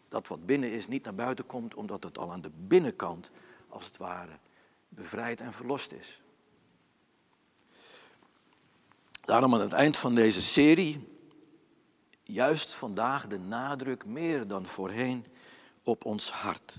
dat 0.09 0.27
wat 0.27 0.45
binnen 0.45 0.71
is 0.71 0.87
niet 0.87 1.03
naar 1.03 1.15
buiten 1.15 1.45
komt, 1.45 1.73
omdat 1.73 2.03
het 2.03 2.17
al 2.17 2.31
aan 2.31 2.41
de 2.41 2.51
binnenkant, 2.55 3.31
als 3.67 3.85
het 3.85 3.97
ware, 3.97 4.37
bevrijd 4.89 5.41
en 5.41 5.53
verlost 5.53 5.91
is. 5.91 6.21
Daarom 9.21 9.53
aan 9.53 9.61
het 9.61 9.73
eind 9.73 9.97
van 9.97 10.15
deze 10.15 10.41
serie, 10.41 11.07
juist 12.23 12.73
vandaag 12.73 13.27
de 13.27 13.39
nadruk 13.39 14.05
meer 14.05 14.47
dan 14.47 14.65
voorheen 14.65 15.25
op 15.83 16.05
ons 16.05 16.31
hart. 16.31 16.77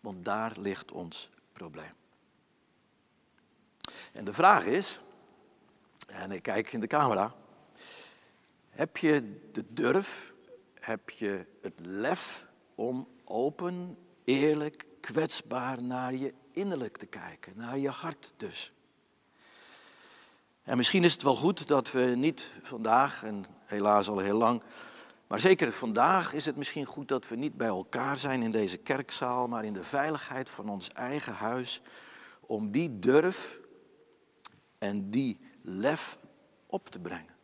Want 0.00 0.24
daar 0.24 0.52
ligt 0.58 0.92
ons 0.92 1.30
probleem. 1.52 1.92
En 4.12 4.24
de 4.24 4.32
vraag 4.32 4.64
is, 4.64 5.00
en 6.06 6.32
ik 6.32 6.42
kijk 6.42 6.72
in 6.72 6.80
de 6.80 6.86
camera, 6.86 7.34
heb 8.70 8.96
je 8.96 9.40
de 9.52 9.64
durf, 9.72 10.32
heb 10.74 11.10
je 11.10 11.46
het 11.62 11.74
lef 11.76 12.46
om 12.74 13.08
open, 13.24 13.98
eerlijk, 14.24 14.86
kwetsbaar 15.00 15.82
naar 15.82 16.14
je 16.14 16.34
innerlijk 16.52 16.96
te 16.96 17.06
kijken, 17.06 17.52
naar 17.56 17.78
je 17.78 17.88
hart 17.88 18.32
dus? 18.36 18.72
En 20.62 20.76
misschien 20.76 21.04
is 21.04 21.12
het 21.12 21.22
wel 21.22 21.36
goed 21.36 21.68
dat 21.68 21.90
we 21.90 22.00
niet 22.00 22.54
vandaag, 22.62 23.24
en 23.24 23.44
helaas 23.64 24.08
al 24.08 24.18
heel 24.18 24.38
lang, 24.38 24.62
maar 25.26 25.40
zeker 25.40 25.72
vandaag 25.72 26.32
is 26.32 26.44
het 26.44 26.56
misschien 26.56 26.84
goed 26.84 27.08
dat 27.08 27.28
we 27.28 27.36
niet 27.36 27.56
bij 27.56 27.66
elkaar 27.66 28.16
zijn 28.16 28.42
in 28.42 28.50
deze 28.50 28.76
kerkzaal, 28.76 29.46
maar 29.48 29.64
in 29.64 29.72
de 29.72 29.84
veiligheid 29.84 30.50
van 30.50 30.68
ons 30.68 30.92
eigen 30.92 31.34
huis, 31.34 31.82
om 32.40 32.70
die 32.70 32.98
durf 32.98 33.60
en 34.78 35.10
die 35.10 35.40
lef 35.62 36.18
op 36.66 36.88
te 36.88 36.98
brengen. 36.98 37.34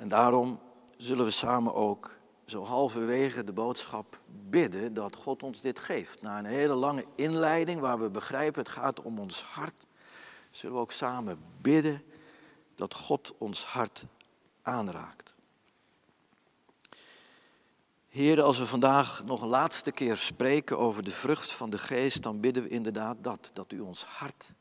En 0.00 0.08
daarom 0.08 0.60
zullen 0.96 1.24
we 1.24 1.30
samen 1.30 1.74
ook 1.74 2.18
zo 2.46 2.64
halverwege 2.64 3.44
de 3.44 3.52
boodschap 3.52 4.20
bidden 4.26 4.94
dat 4.94 5.16
God 5.16 5.42
ons 5.42 5.60
dit 5.60 5.78
geeft. 5.78 6.22
Na 6.22 6.38
een 6.38 6.44
hele 6.44 6.74
lange 6.74 7.04
inleiding 7.14 7.80
waar 7.80 8.00
we 8.00 8.10
begrijpen 8.10 8.62
het 8.62 8.70
gaat 8.70 9.02
om 9.02 9.18
ons 9.18 9.42
hart, 9.42 9.86
zullen 10.50 10.76
we 10.76 10.82
ook 10.82 10.92
samen 10.92 11.38
bidden 11.60 12.02
dat 12.74 12.94
God 12.94 13.34
ons 13.38 13.64
hart 13.64 14.04
aanraakt. 14.62 15.34
Heer, 18.08 18.42
als 18.42 18.58
we 18.58 18.66
vandaag 18.66 19.24
nog 19.24 19.42
een 19.42 19.48
laatste 19.48 19.92
keer 19.92 20.16
spreken 20.16 20.78
over 20.78 21.02
de 21.04 21.10
vrucht 21.10 21.52
van 21.52 21.70
de 21.70 21.78
geest, 21.78 22.22
dan 22.22 22.40
bidden 22.40 22.62
we 22.62 22.68
inderdaad 22.68 23.16
dat, 23.20 23.50
dat 23.52 23.72
u 23.72 23.80
ons 23.80 24.04
hart 24.04 24.52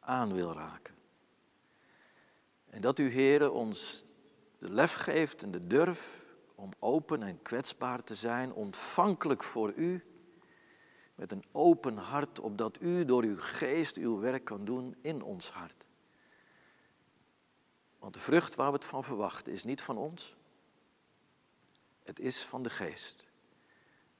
aan 0.00 0.32
wil 0.32 0.52
raken. 0.52 0.94
En 2.70 2.80
dat 2.80 2.98
u, 2.98 3.10
Heer, 3.10 3.52
ons 3.52 4.04
de 4.58 4.70
lef 4.70 4.94
geeft 4.94 5.42
en 5.42 5.50
de 5.50 5.66
durf 5.66 6.24
om 6.54 6.70
open 6.78 7.22
en 7.22 7.42
kwetsbaar 7.42 8.04
te 8.04 8.14
zijn, 8.14 8.52
ontvankelijk 8.52 9.42
voor 9.42 9.72
u, 9.72 10.04
met 11.14 11.32
een 11.32 11.44
open 11.52 11.96
hart, 11.96 12.40
opdat 12.40 12.80
u 12.80 13.04
door 13.04 13.22
uw 13.22 13.36
geest 13.38 13.96
uw 13.96 14.18
werk 14.18 14.44
kan 14.44 14.64
doen 14.64 14.96
in 15.00 15.22
ons 15.22 15.50
hart. 15.50 15.86
Want 17.98 18.14
de 18.14 18.20
vrucht 18.20 18.54
waar 18.54 18.70
we 18.70 18.76
het 18.76 18.84
van 18.84 19.04
verwachten 19.04 19.52
is 19.52 19.64
niet 19.64 19.82
van 19.82 19.96
ons, 19.96 20.36
het 22.02 22.18
is 22.18 22.44
van 22.44 22.62
de 22.62 22.70
geest. 22.70 23.26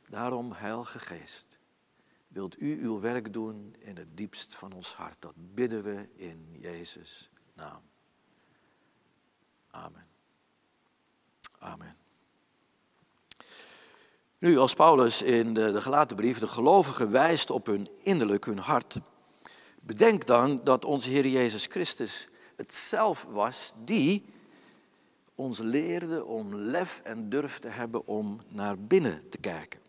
Daarom, 0.08 0.52
Heilige 0.52 0.98
Geest, 0.98 1.58
wilt 2.28 2.60
u 2.60 2.82
uw 2.82 3.00
werk 3.00 3.32
doen 3.32 3.74
in 3.78 3.96
het 3.96 4.16
diepst 4.16 4.54
van 4.54 4.72
ons 4.72 4.94
hart. 4.94 5.22
Dat 5.22 5.34
bidden 5.36 5.82
we 5.82 6.08
in 6.14 6.56
Jezus' 6.58 7.30
naam. 7.54 7.82
Amen. 9.70 10.15
Amen. 11.66 11.96
Nu, 14.38 14.58
als 14.58 14.74
Paulus 14.74 15.22
in 15.22 15.54
de, 15.54 15.72
de 15.72 16.34
de 16.34 16.46
gelovigen 16.46 17.10
wijst 17.10 17.50
op 17.50 17.66
hun 17.66 17.88
innerlijk, 18.02 18.44
hun 18.44 18.58
hart, 18.58 18.98
bedenk 19.80 20.26
dan 20.26 20.60
dat 20.64 20.84
onze 20.84 21.10
Heer 21.10 21.26
Jezus 21.26 21.66
Christus 21.66 22.28
het 22.56 22.74
zelf 22.74 23.26
was 23.30 23.72
die 23.84 24.24
ons 25.34 25.58
leerde 25.58 26.24
om 26.24 26.54
lef 26.54 27.00
en 27.04 27.28
durf 27.28 27.58
te 27.58 27.68
hebben 27.68 28.06
om 28.06 28.40
naar 28.48 28.78
binnen 28.78 29.28
te 29.28 29.38
kijken. 29.38 29.80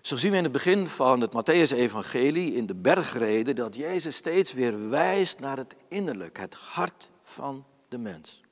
Zo 0.00 0.16
zien 0.16 0.30
we 0.30 0.36
in 0.36 0.42
het 0.42 0.52
begin 0.52 0.86
van 0.86 1.20
het 1.20 1.32
Matthäus-evangelie 1.32 2.54
in 2.54 2.66
de 2.66 2.74
bergreden 2.74 3.54
dat 3.54 3.76
Jezus 3.76 4.16
steeds 4.16 4.52
weer 4.52 4.88
wijst 4.88 5.38
naar 5.38 5.56
het 5.56 5.76
innerlijk, 5.88 6.38
het 6.38 6.54
hart 6.54 7.10
van 7.22 7.64
de 7.88 7.98
mens. 7.98 8.42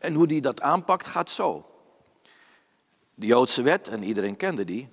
En 0.00 0.14
hoe 0.14 0.26
die 0.26 0.40
dat 0.40 0.60
aanpakt 0.60 1.06
gaat 1.06 1.30
zo. 1.30 1.64
De 3.14 3.26
Joodse 3.26 3.62
wet, 3.62 3.88
en 3.88 4.02
iedereen 4.02 4.36
kende 4.36 4.64
die, 4.64 4.88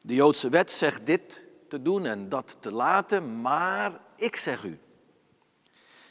de 0.00 0.14
Joodse 0.14 0.48
wet 0.48 0.70
zegt 0.70 1.06
dit 1.06 1.42
te 1.68 1.82
doen 1.82 2.06
en 2.06 2.28
dat 2.28 2.56
te 2.60 2.72
laten, 2.72 3.40
maar 3.40 4.00
ik 4.16 4.36
zeg 4.36 4.64
u. 4.64 4.78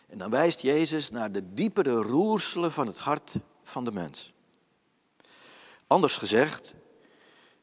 En 0.07 0.17
dan 0.17 0.29
wijst 0.29 0.59
Jezus 0.59 1.11
naar 1.11 1.31
de 1.31 1.53
diepere 1.53 1.93
roerselen 1.93 2.71
van 2.71 2.87
het 2.87 2.97
hart 2.97 3.35
van 3.63 3.83
de 3.83 3.91
mens. 3.91 4.33
Anders 5.87 6.17
gezegd, 6.17 6.75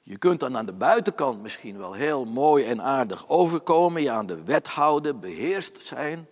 je 0.03 0.17
kunt 0.17 0.41
dan 0.41 0.57
aan 0.57 0.67
de 0.67 0.73
buitenkant 0.73 1.43
misschien 1.43 1.79
wel 1.79 1.93
heel 1.93 2.25
mooi 2.25 2.65
en 2.65 2.83
aardig 2.83 3.29
overkomen, 3.29 4.03
je 4.03 4.11
aan 4.11 4.27
de 4.27 4.43
wet 4.43 4.67
houden, 4.67 5.21
beheerst 5.21 5.85
zijn. 5.85 6.29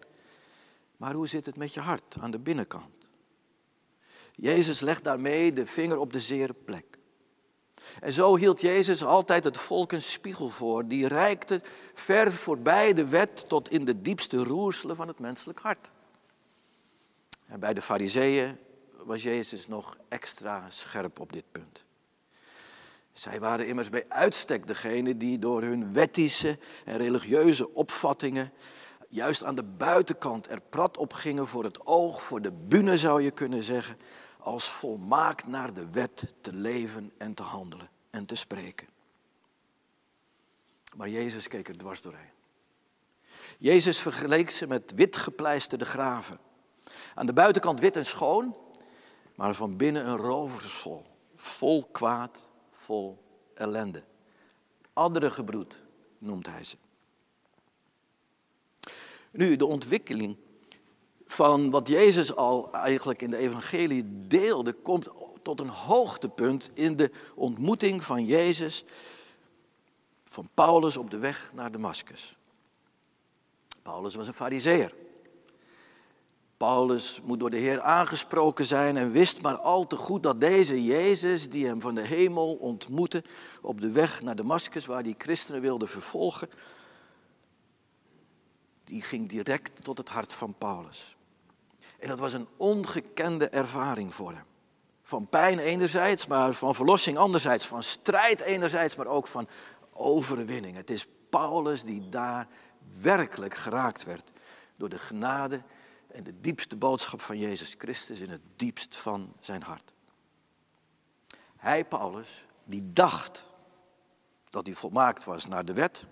Maar 0.97 1.14
hoe 1.14 1.28
zit 1.28 1.47
het 1.47 1.56
met 1.56 1.75
je 1.75 1.80
hart 1.80 2.16
aan 2.21 2.30
de 2.30 2.38
binnenkant? 2.38 3.03
Jezus 4.36 4.80
legt 4.80 5.04
daarmee 5.04 5.52
de 5.52 5.66
vinger 5.66 5.98
op 5.98 6.12
de 6.12 6.20
zere 6.20 6.52
plek. 6.52 6.98
En 8.00 8.12
zo 8.12 8.36
hield 8.36 8.60
Jezus 8.60 9.04
altijd 9.04 9.44
het 9.44 9.58
volk 9.58 9.92
een 9.92 10.02
spiegel 10.02 10.48
voor. 10.48 10.88
Die 10.88 11.08
reikte 11.08 11.62
ver 11.94 12.32
voorbij 12.32 12.92
de 12.92 13.08
wet 13.08 13.48
tot 13.48 13.70
in 13.70 13.84
de 13.84 14.02
diepste 14.02 14.36
roerselen 14.36 14.96
van 14.96 15.08
het 15.08 15.18
menselijk 15.18 15.58
hart. 15.58 15.90
En 17.46 17.60
bij 17.60 17.74
de 17.74 17.82
fariseeën 17.82 18.58
was 19.04 19.22
Jezus 19.22 19.68
nog 19.68 19.96
extra 20.08 20.70
scherp 20.70 21.20
op 21.20 21.32
dit 21.32 21.44
punt. 21.52 21.84
Zij 23.12 23.40
waren 23.40 23.66
immers 23.66 23.88
bij 23.88 24.04
uitstek 24.08 24.66
degene 24.66 25.16
die 25.16 25.38
door 25.38 25.62
hun 25.62 25.92
wettische 25.92 26.58
en 26.84 26.96
religieuze 26.96 27.74
opvattingen 27.74 28.52
juist 29.08 29.44
aan 29.44 29.54
de 29.54 29.64
buitenkant 29.64 30.50
er 30.50 30.60
prat 30.60 30.96
op 30.96 31.12
gingen 31.12 31.46
voor 31.46 31.64
het 31.64 31.86
oog, 31.86 32.22
voor 32.22 32.42
de 32.42 32.52
bühne 32.52 32.98
zou 32.98 33.22
je 33.22 33.30
kunnen 33.30 33.62
zeggen, 33.62 33.96
als 34.44 34.68
volmaakt 34.70 35.46
naar 35.46 35.74
de 35.74 35.90
wet 35.90 36.34
te 36.40 36.52
leven 36.52 37.12
en 37.16 37.34
te 37.34 37.42
handelen 37.42 37.88
en 38.10 38.26
te 38.26 38.34
spreken. 38.34 38.88
Maar 40.96 41.08
Jezus 41.08 41.48
keek 41.48 41.68
er 41.68 41.76
dwars 41.76 42.02
doorheen. 42.02 42.32
Jezus 43.58 44.00
vergeleek 44.00 44.50
ze 44.50 44.66
met 44.66 44.92
witgepleisterde 44.94 45.84
graven. 45.84 46.38
Aan 47.14 47.26
de 47.26 47.32
buitenkant 47.32 47.80
wit 47.80 47.96
en 47.96 48.06
schoon, 48.06 48.56
maar 49.34 49.54
van 49.54 49.76
binnen 49.76 50.08
een 50.08 50.16
roversvol. 50.16 51.06
Vol 51.36 51.84
kwaad, 51.84 52.48
vol 52.72 53.22
ellende. 53.54 54.04
Andere 54.92 55.30
gebroed 55.30 55.82
noemt 56.18 56.46
hij 56.46 56.64
ze. 56.64 56.76
Nu, 59.30 59.56
de 59.56 59.66
ontwikkeling 59.66 60.36
van 61.34 61.70
wat 61.70 61.88
Jezus 61.88 62.36
al 62.36 62.72
eigenlijk 62.72 63.22
in 63.22 63.30
de 63.30 63.36
evangelie 63.36 64.04
deelde, 64.26 64.72
komt 64.72 65.08
tot 65.42 65.60
een 65.60 65.68
hoogtepunt 65.68 66.70
in 66.74 66.96
de 66.96 67.10
ontmoeting 67.34 68.04
van 68.04 68.24
Jezus, 68.24 68.84
van 70.24 70.48
Paulus 70.54 70.96
op 70.96 71.10
de 71.10 71.18
weg 71.18 71.50
naar 71.54 71.72
Damascus. 71.72 72.36
Paulus 73.82 74.14
was 74.14 74.26
een 74.26 74.34
fariseer. 74.34 74.94
Paulus 76.56 77.20
moet 77.22 77.40
door 77.40 77.50
de 77.50 77.56
Heer 77.56 77.80
aangesproken 77.80 78.66
zijn 78.66 78.96
en 78.96 79.12
wist 79.12 79.42
maar 79.42 79.56
al 79.56 79.86
te 79.86 79.96
goed 79.96 80.22
dat 80.22 80.40
deze 80.40 80.84
Jezus, 80.84 81.50
die 81.50 81.66
hem 81.66 81.80
van 81.80 81.94
de 81.94 82.06
hemel 82.06 82.54
ontmoette 82.54 83.24
op 83.62 83.80
de 83.80 83.90
weg 83.90 84.22
naar 84.22 84.36
Damascus, 84.36 84.86
waar 84.86 85.02
hij 85.02 85.14
christenen 85.18 85.60
wilde 85.60 85.86
vervolgen, 85.86 86.48
die 88.84 89.02
ging 89.02 89.28
direct 89.28 89.84
tot 89.84 89.98
het 89.98 90.08
hart 90.08 90.32
van 90.32 90.54
Paulus. 90.58 91.13
En 92.04 92.11
dat 92.11 92.18
was 92.18 92.32
een 92.32 92.49
ongekende 92.56 93.49
ervaring 93.49 94.14
voor 94.14 94.32
hem. 94.32 94.44
Van 95.02 95.28
pijn 95.28 95.58
enerzijds, 95.58 96.26
maar 96.26 96.52
van 96.52 96.75
verlossing 96.75 97.16
anderzijds. 97.16 97.66
Van 97.66 97.82
strijd 97.82 98.40
enerzijds, 98.40 98.96
maar 98.96 99.06
ook 99.06 99.26
van 99.26 99.49
overwinning. 99.92 100.76
Het 100.76 100.90
is 100.90 101.06
Paulus 101.30 101.82
die 101.82 102.08
daar 102.08 102.49
werkelijk 103.00 103.54
geraakt 103.54 104.04
werd 104.04 104.30
door 104.76 104.88
de 104.88 104.99
genade 104.99 105.62
en 106.08 106.25
de 106.25 106.40
diepste 106.40 106.76
boodschap 106.76 107.20
van 107.20 107.38
Jezus 107.38 107.75
Christus 107.78 108.20
in 108.20 108.30
het 108.30 108.42
diepst 108.56 108.96
van 108.96 109.32
zijn 109.40 109.62
hart. 109.62 109.92
Hij, 111.56 111.84
Paulus, 111.84 112.46
die 112.64 112.92
dacht 112.92 113.54
dat 114.49 114.66
hij 114.66 114.75
volmaakt 114.75 115.25
was 115.25 115.46
naar 115.46 115.64
de 115.64 115.73
wet, 115.73 116.06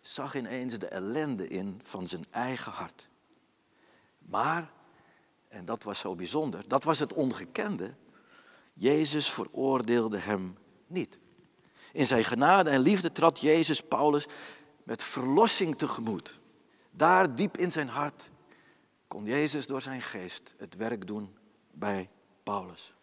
zag 0.00 0.34
ineens 0.34 0.78
de 0.78 0.88
ellende 0.88 1.48
in 1.48 1.80
van 1.84 2.06
zijn 2.06 2.26
eigen 2.30 2.72
hart. 2.72 3.08
Maar, 4.18 4.70
en 5.50 5.64
dat 5.64 5.82
was 5.82 5.98
zo 5.98 6.14
bijzonder, 6.14 6.68
dat 6.68 6.84
was 6.84 6.98
het 6.98 7.12
ongekende, 7.12 7.94
Jezus 8.72 9.30
veroordeelde 9.30 10.18
hem 10.18 10.56
niet. 10.86 11.18
In 11.92 12.06
zijn 12.06 12.24
genade 12.24 12.70
en 12.70 12.80
liefde 12.80 13.12
trad 13.12 13.40
Jezus 13.40 13.80
Paulus 13.80 14.26
met 14.82 15.02
verlossing 15.02 15.78
tegemoet. 15.78 16.38
Daar 16.90 17.34
diep 17.34 17.56
in 17.56 17.72
zijn 17.72 17.88
hart 17.88 18.30
kon 19.08 19.24
Jezus 19.24 19.66
door 19.66 19.80
zijn 19.80 20.02
geest 20.02 20.54
het 20.58 20.76
werk 20.76 21.06
doen 21.06 21.36
bij 21.72 22.08
Paulus. 22.42 22.94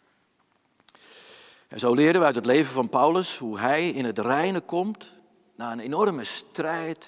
En 1.67 1.79
zo 1.79 1.93
leren 1.93 2.19
we 2.19 2.25
uit 2.25 2.35
het 2.35 2.45
leven 2.45 2.73
van 2.73 2.89
Paulus 2.89 3.37
hoe 3.37 3.59
hij 3.59 3.89
in 3.89 4.05
het 4.05 4.19
reine 4.19 4.61
komt, 4.61 5.15
na 5.55 5.71
een 5.71 5.79
enorme 5.79 6.23
strijd, 6.23 7.07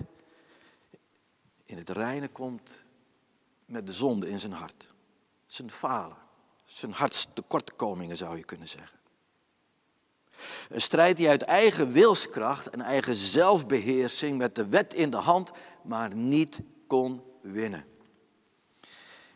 in 1.65 1.77
het 1.77 1.89
reine 1.89 2.27
komt 2.27 2.83
met 3.65 3.87
de 3.87 3.93
zonde 3.93 4.29
in 4.29 4.39
zijn 4.39 4.51
hart. 4.51 4.93
Zijn 5.49 5.71
falen, 5.71 6.17
zijn 6.65 6.91
hartstekortkomingen 6.91 8.17
zou 8.17 8.37
je 8.37 8.43
kunnen 8.43 8.67
zeggen. 8.67 8.99
Een 10.69 10.81
strijd 10.81 11.17
die 11.17 11.29
uit 11.29 11.41
eigen 11.41 11.91
wilskracht 11.91 12.69
en 12.69 12.81
eigen 12.81 13.15
zelfbeheersing 13.15 14.37
met 14.37 14.55
de 14.55 14.67
wet 14.67 14.93
in 14.93 15.09
de 15.09 15.17
hand, 15.17 15.51
maar 15.83 16.15
niet 16.15 16.61
kon 16.87 17.21
winnen. 17.41 17.85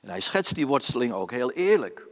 En 0.01 0.09
hij 0.09 0.19
schetst 0.19 0.55
die 0.55 0.67
worsteling 0.67 1.13
ook 1.13 1.31
heel 1.31 1.51
eerlijk. 1.51 2.07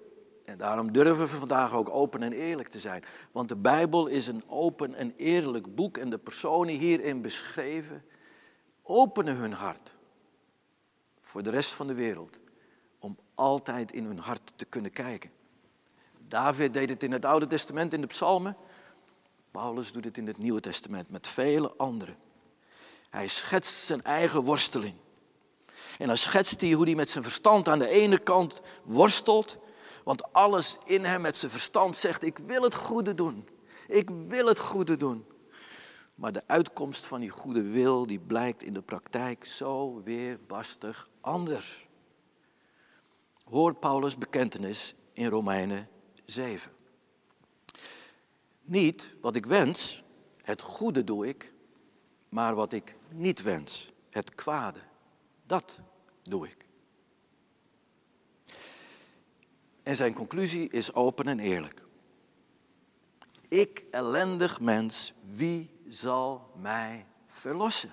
En 0.46 0.58
daarom 0.58 0.92
durven 0.92 1.26
we 1.26 1.28
vandaag 1.28 1.74
ook 1.74 1.90
open 1.90 2.24
en 2.24 2.34
eerlijk 2.34 2.70
te 2.70 2.80
zijn. 2.80 3.04
Want 3.32 3.50
de 3.50 3.56
Bijbel 3.56 4.08
is 4.08 4.28
een 4.28 4.44
open 4.48 4.94
en 4.94 5.14
eerlijk 5.18 5.76
boek 5.76 5.98
en 5.98 6.10
de 6.10 6.20
personen 6.20 6.78
hierin 6.78 7.22
beschreven 7.22 8.06
openen 8.82 9.36
hun 9.36 9.54
hart 9.54 9.96
voor 11.20 11.44
de 11.44 11.50
rest 11.50 11.72
van 11.72 11.88
de 11.88 11.94
wereld 11.94 12.40
altijd 13.36 13.92
in 13.92 14.06
hun 14.06 14.20
hart 14.20 14.54
te 14.56 14.66
kunnen 14.66 14.92
kijken. 14.92 15.32
David 16.28 16.74
deed 16.74 16.90
het 16.90 17.04
in 17.04 17.12
het 17.12 17.26
Oude 17.26 17.48
Testament 17.48 17.94
in 17.94 18.02
de 18.02 18.08
Psalmen. 18.08 18.58
Paulus 19.52 19.92
doet 19.92 20.06
het 20.06 20.18
in 20.18 20.28
het 20.28 20.38
Nieuwe 20.38 20.62
Testament 20.62 21.10
met 21.10 21.28
vele 21.28 21.74
anderen. 21.78 22.18
Hij 23.10 23.28
schetst 23.28 23.86
zijn 23.86 24.04
eigen 24.04 24.42
worsteling. 24.42 24.96
En 25.98 26.08
dan 26.08 26.18
schetst 26.18 26.62
hij 26.62 26.72
hoe 26.72 26.86
hij 26.86 26.96
met 26.96 27.10
zijn 27.10 27.24
verstand 27.24 27.68
aan 27.68 27.80
de 27.80 27.88
ene 27.88 28.18
kant 28.18 28.62
worstelt, 28.84 29.58
want 30.04 30.34
alles 30.34 30.78
in 30.86 31.06
hem 31.06 31.22
met 31.22 31.38
zijn 31.38 31.52
verstand 31.52 31.98
zegt, 31.98 32.24
ik 32.24 32.38
wil 32.38 32.62
het 32.62 32.76
goede 32.76 33.14
doen. 33.14 33.48
Ik 33.88 34.10
wil 34.10 34.48
het 34.48 34.60
goede 34.60 34.98
doen. 34.98 35.26
Maar 36.16 36.32
de 36.32 36.44
uitkomst 36.48 37.06
van 37.06 37.20
die 37.20 37.30
goede 37.30 37.62
wil, 37.62 38.08
die 38.08 38.20
blijkt 38.20 38.64
in 38.64 38.74
de 38.74 38.82
praktijk 38.82 39.46
zo 39.46 40.02
weerbarstig 40.04 41.10
anders. 41.22 41.88
Hoor 43.52 43.74
Paulus' 43.76 44.18
bekentenis 44.18 44.96
in 45.14 45.28
Romeinen 45.28 45.90
7. 46.26 46.72
Niet 48.62 49.14
wat 49.22 49.36
ik 49.36 49.46
wens, 49.46 50.04
het 50.42 50.62
goede 50.62 51.04
doe 51.04 51.28
ik, 51.28 51.54
maar 52.30 52.56
wat 52.56 52.74
ik 52.74 52.96
niet 53.10 53.42
wens, 53.42 53.92
het 54.10 54.36
kwade, 54.36 54.80
dat 55.46 55.82
doe 56.22 56.48
ik. 56.48 56.66
En 59.84 59.96
zijn 59.96 60.14
conclusie 60.14 60.70
is 60.70 60.94
open 60.94 61.28
en 61.28 61.40
eerlijk. 61.40 61.82
Ik, 63.48 63.84
ellendig 63.92 64.60
mens, 64.60 65.14
wie 65.30 65.70
zal 65.88 66.52
mij 66.56 67.06
verlossen? 67.26 67.92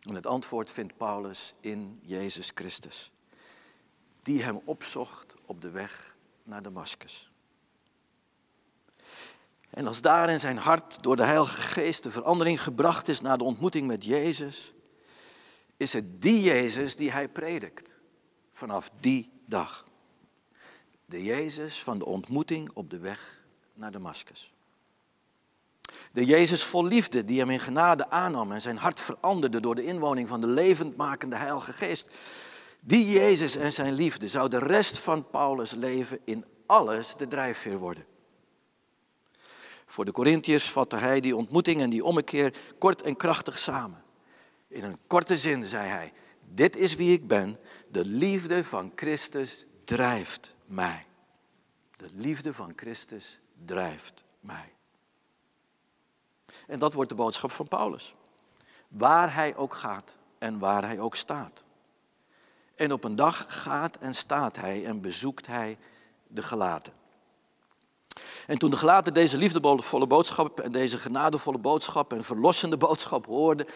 En 0.00 0.14
het 0.14 0.26
antwoord 0.26 0.70
vindt 0.70 0.96
Paulus 0.96 1.52
in 1.60 2.00
Jezus 2.02 2.50
Christus, 2.54 3.12
die 4.24 4.42
hem 4.42 4.60
opzocht 4.64 5.34
op 5.46 5.60
de 5.60 5.70
weg 5.70 6.16
naar 6.42 6.62
Damascus. 6.62 7.30
En 9.70 9.86
als 9.86 10.00
daar 10.00 10.30
in 10.30 10.40
zijn 10.40 10.56
hart 10.56 11.02
door 11.02 11.16
de 11.16 11.24
Heilige 11.24 11.60
Geest 11.60 12.02
de 12.02 12.10
verandering 12.10 12.62
gebracht 12.62 13.08
is 13.08 13.20
na 13.20 13.36
de 13.36 13.44
ontmoeting 13.44 13.86
met 13.86 14.04
Jezus, 14.04 14.72
is 15.76 15.92
het 15.92 16.22
die 16.22 16.42
Jezus 16.42 16.96
die 16.96 17.10
hij 17.10 17.28
predikt 17.28 17.90
vanaf 18.52 18.90
die 19.00 19.30
dag. 19.46 19.86
De 21.06 21.22
Jezus 21.22 21.82
van 21.82 21.98
de 21.98 22.04
ontmoeting 22.04 22.70
op 22.74 22.90
de 22.90 22.98
weg 22.98 23.44
naar 23.74 23.90
Damascus. 23.90 24.52
De 26.12 26.24
Jezus 26.24 26.64
vol 26.64 26.84
liefde 26.84 27.24
die 27.24 27.38
hem 27.38 27.50
in 27.50 27.60
genade 27.60 28.10
aannam 28.10 28.52
en 28.52 28.60
zijn 28.60 28.76
hart 28.76 29.00
veranderde 29.00 29.60
door 29.60 29.74
de 29.74 29.84
inwoning 29.84 30.28
van 30.28 30.40
de 30.40 30.46
levendmakende 30.46 31.36
Heilige 31.36 31.72
Geest. 31.72 32.08
Die 32.86 33.10
Jezus 33.10 33.56
en 33.56 33.72
zijn 33.72 33.92
liefde 33.92 34.28
zou 34.28 34.48
de 34.48 34.58
rest 34.58 34.98
van 34.98 35.30
Paulus' 35.30 35.72
leven 35.72 36.18
in 36.24 36.44
alles 36.66 37.16
de 37.16 37.26
drijfveer 37.26 37.78
worden. 37.78 38.06
Voor 39.86 40.04
de 40.04 40.12
Corinthiërs 40.12 40.70
vatte 40.70 40.96
hij 40.96 41.20
die 41.20 41.36
ontmoeting 41.36 41.80
en 41.80 41.90
die 41.90 42.04
ommekeer 42.04 42.56
kort 42.78 43.02
en 43.02 43.16
krachtig 43.16 43.58
samen. 43.58 44.02
In 44.68 44.84
een 44.84 44.98
korte 45.06 45.38
zin 45.38 45.64
zei 45.64 45.88
hij, 45.88 46.12
dit 46.40 46.76
is 46.76 46.94
wie 46.94 47.12
ik 47.12 47.26
ben, 47.26 47.58
de 47.88 48.04
liefde 48.04 48.64
van 48.64 48.92
Christus 48.94 49.64
drijft 49.84 50.54
mij. 50.66 51.06
De 51.96 52.08
liefde 52.12 52.54
van 52.54 52.72
Christus 52.76 53.40
drijft 53.64 54.24
mij. 54.40 54.72
En 56.66 56.78
dat 56.78 56.94
wordt 56.94 57.10
de 57.10 57.16
boodschap 57.16 57.50
van 57.50 57.68
Paulus. 57.68 58.14
Waar 58.88 59.34
hij 59.34 59.56
ook 59.56 59.74
gaat 59.74 60.18
en 60.38 60.58
waar 60.58 60.84
hij 60.84 60.98
ook 61.00 61.16
staat. 61.16 61.64
En 62.76 62.92
op 62.92 63.04
een 63.04 63.16
dag 63.16 63.44
gaat 63.48 63.96
en 63.96 64.14
staat 64.14 64.56
hij 64.56 64.84
en 64.84 65.00
bezoekt 65.00 65.46
hij 65.46 65.78
de 66.26 66.42
gelaten. 66.42 66.92
En 68.46 68.58
toen 68.58 68.70
de 68.70 68.76
gelaten 68.76 69.14
deze 69.14 69.36
liefdevolle 69.36 70.06
boodschap 70.06 70.60
en 70.60 70.72
deze 70.72 70.98
genadevolle 70.98 71.58
boodschap 71.58 72.12
en 72.12 72.24
verlossende 72.24 72.76
boodschap 72.76 73.26
hoorden, 73.26 73.66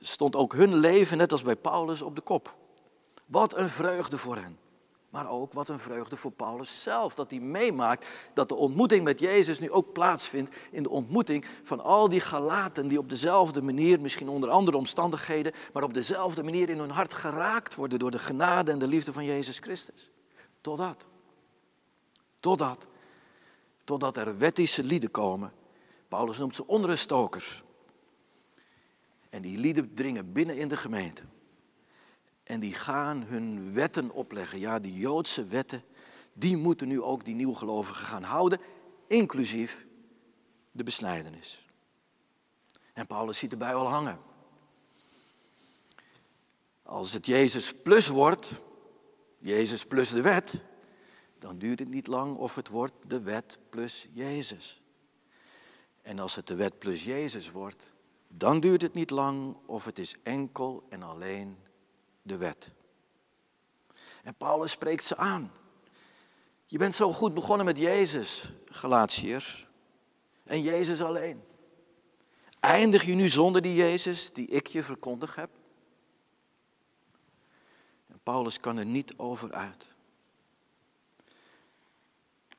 stond 0.00 0.36
ook 0.36 0.52
hun 0.52 0.76
leven, 0.76 1.16
net 1.16 1.32
als 1.32 1.42
bij 1.42 1.56
Paulus, 1.56 2.02
op 2.02 2.14
de 2.14 2.20
kop. 2.20 2.54
Wat 3.26 3.56
een 3.56 3.68
vreugde 3.68 4.18
voor 4.18 4.36
hen. 4.36 4.58
Maar 5.10 5.30
ook 5.30 5.52
wat 5.52 5.68
een 5.68 5.78
vreugde 5.78 6.16
voor 6.16 6.30
Paulus 6.30 6.82
zelf. 6.82 7.14
Dat 7.14 7.30
hij 7.30 7.40
meemaakt 7.40 8.06
dat 8.34 8.48
de 8.48 8.54
ontmoeting 8.54 9.04
met 9.04 9.20
Jezus 9.20 9.58
nu 9.58 9.70
ook 9.70 9.92
plaatsvindt 9.92 10.54
in 10.70 10.82
de 10.82 10.88
ontmoeting 10.88 11.46
van 11.64 11.80
al 11.80 12.08
die 12.08 12.20
Galaten 12.20 12.88
die 12.88 12.98
op 12.98 13.08
dezelfde 13.08 13.62
manier, 13.62 14.00
misschien 14.00 14.28
onder 14.28 14.50
andere 14.50 14.76
omstandigheden, 14.76 15.52
maar 15.72 15.82
op 15.82 15.94
dezelfde 15.94 16.42
manier 16.42 16.68
in 16.68 16.78
hun 16.78 16.90
hart 16.90 17.12
geraakt 17.12 17.74
worden 17.74 17.98
door 17.98 18.10
de 18.10 18.18
genade 18.18 18.70
en 18.70 18.78
de 18.78 18.86
liefde 18.86 19.12
van 19.12 19.24
Jezus 19.24 19.58
Christus. 19.58 20.10
Totdat. 20.60 21.08
Totdat. 22.40 22.86
Totdat 23.84 24.16
er 24.16 24.38
wettische 24.38 24.84
lieden 24.84 25.10
komen. 25.10 25.52
Paulus 26.08 26.38
noemt 26.38 26.54
ze 26.54 26.66
onruststokers. 26.66 27.62
En 29.30 29.42
die 29.42 29.58
lieden 29.58 29.94
dringen 29.94 30.32
binnen 30.32 30.56
in 30.56 30.68
de 30.68 30.76
gemeente. 30.76 31.22
En 32.48 32.60
die 32.60 32.74
gaan 32.74 33.22
hun 33.22 33.72
wetten 33.72 34.10
opleggen. 34.10 34.58
Ja, 34.58 34.78
die 34.78 34.92
Joodse 34.92 35.44
wetten, 35.44 35.84
die 36.32 36.56
moeten 36.56 36.88
nu 36.88 37.02
ook 37.02 37.24
die 37.24 37.34
nieuwgelovigen 37.34 38.06
gaan 38.06 38.22
houden, 38.22 38.60
inclusief 39.06 39.86
de 40.70 40.82
besnijdenis. 40.82 41.66
En 42.92 43.06
Paulus 43.06 43.38
ziet 43.38 43.52
erbij 43.52 43.74
al 43.74 43.88
hangen. 43.88 44.18
Als 46.82 47.12
het 47.12 47.26
Jezus 47.26 47.74
plus 47.74 48.08
wordt, 48.08 48.52
Jezus 49.38 49.84
plus 49.84 50.10
de 50.10 50.22
wet, 50.22 50.60
dan 51.38 51.58
duurt 51.58 51.78
het 51.78 51.88
niet 51.88 52.06
lang 52.06 52.36
of 52.36 52.54
het 52.54 52.68
wordt 52.68 52.94
de 53.06 53.20
wet 53.20 53.58
plus 53.70 54.08
Jezus. 54.10 54.82
En 56.02 56.18
als 56.18 56.34
het 56.34 56.46
de 56.46 56.54
wet 56.54 56.78
plus 56.78 57.04
Jezus 57.04 57.50
wordt, 57.50 57.92
dan 58.28 58.60
duurt 58.60 58.82
het 58.82 58.94
niet 58.94 59.10
lang 59.10 59.56
of 59.66 59.84
het 59.84 59.98
is 59.98 60.16
enkel 60.22 60.86
en 60.88 61.02
alleen 61.02 61.66
de 62.28 62.36
wet. 62.36 62.72
En 64.22 64.34
Paulus 64.34 64.70
spreekt 64.70 65.04
ze 65.04 65.16
aan. 65.16 65.52
Je 66.66 66.78
bent 66.78 66.94
zo 66.94 67.12
goed 67.12 67.34
begonnen 67.34 67.66
met 67.66 67.78
Jezus, 67.78 68.52
Galatiërs. 68.66 69.68
En 70.44 70.62
Jezus 70.62 71.02
alleen. 71.02 71.42
Eindig 72.60 73.02
je 73.02 73.14
nu 73.14 73.28
zonder 73.28 73.62
die 73.62 73.74
Jezus 73.74 74.32
die 74.32 74.46
ik 74.46 74.66
je 74.66 74.82
verkondig 74.82 75.34
heb? 75.34 75.50
En 78.06 78.20
Paulus 78.22 78.60
kan 78.60 78.76
er 78.76 78.86
niet 78.86 79.18
over 79.18 79.52
uit. 79.52 79.94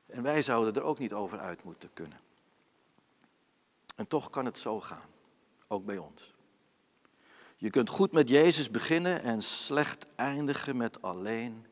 En 0.06 0.22
wij 0.22 0.42
zouden 0.42 0.74
er 0.74 0.82
ook 0.82 0.98
niet 0.98 1.12
over 1.12 1.38
uit 1.38 1.64
moeten 1.64 1.92
kunnen. 1.92 2.20
En 3.96 4.08
toch 4.08 4.30
kan 4.30 4.44
het 4.44 4.58
zo 4.58 4.80
gaan, 4.80 5.10
ook 5.68 5.84
bij 5.84 5.98
ons. 5.98 6.34
Je 7.60 7.70
kunt 7.70 7.88
goed 7.88 8.12
met 8.12 8.28
Jezus 8.28 8.70
beginnen 8.70 9.22
en 9.22 9.42
slecht 9.42 10.06
eindigen 10.14 10.76
met 10.76 11.02
alleen 11.02 11.66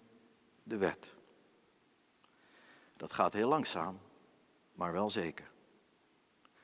de 0.63 0.77
wet. 0.77 1.15
Dat 2.97 3.13
gaat 3.13 3.33
heel 3.33 3.49
langzaam, 3.49 4.01
maar 4.73 4.93
wel 4.93 5.11
zeker. 5.11 5.51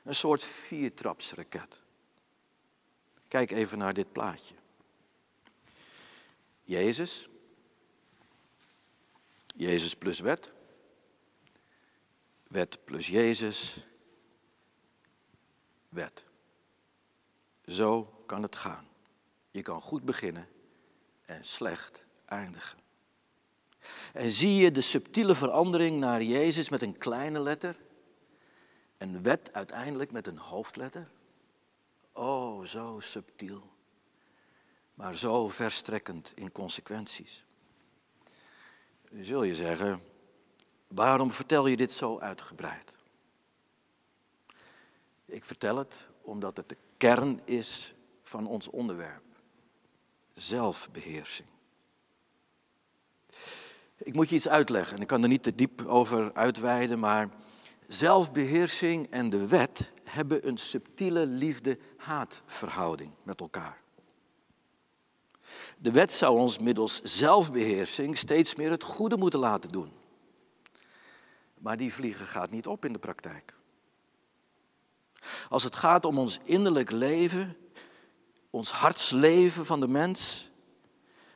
Een 0.03 0.15
soort 0.15 0.43
viertrapsraket. 0.43 1.81
Kijk 3.27 3.51
even 3.51 3.77
naar 3.77 3.93
dit 3.93 4.11
plaatje. 4.11 4.55
Jezus. 6.63 7.29
Jezus 9.55 9.95
plus 9.95 10.19
wet. 10.19 10.53
Wet 12.47 12.83
plus 12.83 13.07
Jezus. 13.07 13.77
Wet. 15.89 16.25
Zo 17.65 18.03
kan 18.03 18.41
het 18.41 18.55
gaan. 18.55 18.93
Je 19.55 19.61
kan 19.61 19.81
goed 19.81 20.03
beginnen 20.03 20.47
en 21.25 21.43
slecht 21.43 22.05
eindigen. 22.25 22.77
En 24.13 24.31
zie 24.31 24.55
je 24.55 24.71
de 24.71 24.81
subtiele 24.81 25.35
verandering 25.35 25.99
naar 25.99 26.23
Jezus 26.23 26.69
met 26.69 26.81
een 26.81 26.97
kleine 26.97 27.39
letter 27.39 27.77
en 28.97 29.21
wet 29.21 29.53
uiteindelijk 29.53 30.11
met 30.11 30.27
een 30.27 30.37
hoofdletter? 30.37 31.09
Oh, 32.11 32.65
zo 32.65 32.99
subtiel, 32.99 33.71
maar 34.93 35.15
zo 35.15 35.49
verstrekkend 35.49 36.31
in 36.35 36.51
consequenties. 36.51 37.45
Nu 39.09 39.23
zul 39.23 39.43
je 39.43 39.55
zeggen, 39.55 40.01
waarom 40.87 41.31
vertel 41.31 41.67
je 41.67 41.77
dit 41.77 41.91
zo 41.91 42.19
uitgebreid? 42.19 42.91
Ik 45.25 45.45
vertel 45.45 45.77
het 45.77 46.07
omdat 46.21 46.57
het 46.57 46.69
de 46.69 46.77
kern 46.97 47.41
is 47.45 47.93
van 48.23 48.47
ons 48.47 48.67
onderwerp. 48.67 49.23
Zelfbeheersing. 50.35 51.47
Ik 53.97 54.13
moet 54.13 54.29
je 54.29 54.35
iets 54.35 54.47
uitleggen 54.47 54.95
en 54.95 55.01
ik 55.01 55.07
kan 55.07 55.21
er 55.23 55.29
niet 55.29 55.43
te 55.43 55.55
diep 55.55 55.85
over 55.85 56.33
uitweiden, 56.33 56.99
maar 56.99 57.29
zelfbeheersing 57.87 59.09
en 59.09 59.29
de 59.29 59.47
wet 59.47 59.91
hebben 60.03 60.47
een 60.47 60.57
subtiele 60.57 61.25
liefde-haatverhouding 61.25 63.11
met 63.23 63.39
elkaar. 63.39 63.81
De 65.77 65.91
wet 65.91 66.13
zou 66.13 66.39
ons 66.39 66.59
middels 66.59 67.01
zelfbeheersing 67.01 68.17
steeds 68.17 68.55
meer 68.55 68.71
het 68.71 68.83
goede 68.83 69.17
moeten 69.17 69.39
laten 69.39 69.69
doen. 69.69 69.91
Maar 71.57 71.77
die 71.77 71.93
vliegen 71.93 72.25
gaat 72.25 72.51
niet 72.51 72.67
op 72.67 72.85
in 72.85 72.93
de 72.93 72.99
praktijk. 72.99 73.53
Als 75.49 75.63
het 75.63 75.75
gaat 75.75 76.05
om 76.05 76.17
ons 76.17 76.39
innerlijk 76.43 76.91
leven, 76.91 77.57
ons 78.55 78.71
hartsleven 78.71 79.65
van 79.65 79.79
de 79.79 79.87
mens, 79.87 80.49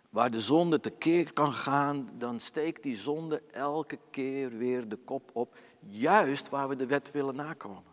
waar 0.09 0.31
de 0.31 0.41
zonde 0.41 0.79
tekeer 0.79 1.33
kan 1.33 1.53
gaan, 1.53 2.09
dan 2.13 2.39
steekt 2.39 2.83
die 2.83 2.97
zonde 2.97 3.41
elke 3.51 3.99
keer 4.11 4.57
weer 4.57 4.89
de 4.89 4.95
kop 4.95 5.29
op, 5.33 5.57
juist 5.79 6.49
waar 6.49 6.67
we 6.67 6.75
de 6.75 6.85
wet 6.85 7.11
willen 7.11 7.35
nakomen. 7.35 7.83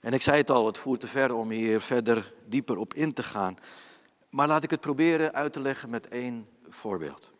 En 0.00 0.12
ik 0.12 0.22
zei 0.22 0.36
het 0.36 0.50
al, 0.50 0.66
het 0.66 0.78
voert 0.78 1.00
te 1.00 1.06
ver 1.06 1.34
om 1.34 1.50
hier 1.50 1.80
verder 1.80 2.34
dieper 2.46 2.76
op 2.78 2.94
in 2.94 3.12
te 3.12 3.22
gaan. 3.22 3.56
Maar 4.30 4.48
laat 4.48 4.62
ik 4.62 4.70
het 4.70 4.80
proberen 4.80 5.32
uit 5.32 5.52
te 5.52 5.60
leggen 5.60 5.90
met 5.90 6.08
één 6.08 6.48
voorbeeld. 6.68 7.32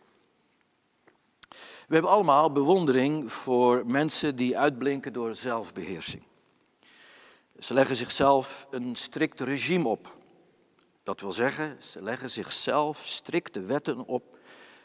We 1.89 1.95
hebben 1.95 2.11
allemaal 2.11 2.53
bewondering 2.53 3.33
voor 3.33 3.87
mensen 3.87 4.37
die 4.37 4.59
uitblinken 4.59 5.13
door 5.13 5.35
zelfbeheersing. 5.35 6.23
Ze 7.63 7.75
leggen 7.75 7.97
zichzelf 7.97 8.67
een 8.71 8.97
strikt 8.97 9.41
regime 9.41 9.89
op. 9.89 10.17
Dat 11.03 11.21
wil 11.21 11.33
zeggen, 11.33 11.83
ze 11.83 12.03
leggen 12.03 12.31
zichzelf 12.31 13.07
strikte 13.07 13.61
wetten 13.61 14.07
op 14.07 14.39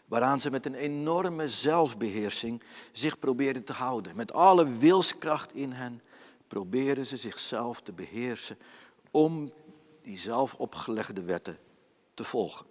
waaraan 0.06 0.40
ze 0.40 0.52
met 0.52 0.66
een 0.66 0.76
enorme 0.76 1.50
zelfbeheersing 1.50 2.63
zich 2.92 3.20
proberen 3.20 3.63
te 3.63 3.74
houden. 3.74 4.16
Met 4.16 4.34
alle 4.34 4.68
wilskracht 4.68 5.54
in 5.54 5.72
hen 5.72 6.02
proberen 6.48 7.06
ze 7.06 7.18
zichzelf 7.18 7.82
te 7.82 7.94
beheersen 7.94 8.58
om 9.12 9.52
die 10.02 10.18
zelf 10.18 10.54
opgelegde 10.54 11.22
wetten 11.22 11.58
te 12.13 12.24
volgen. 12.24 12.66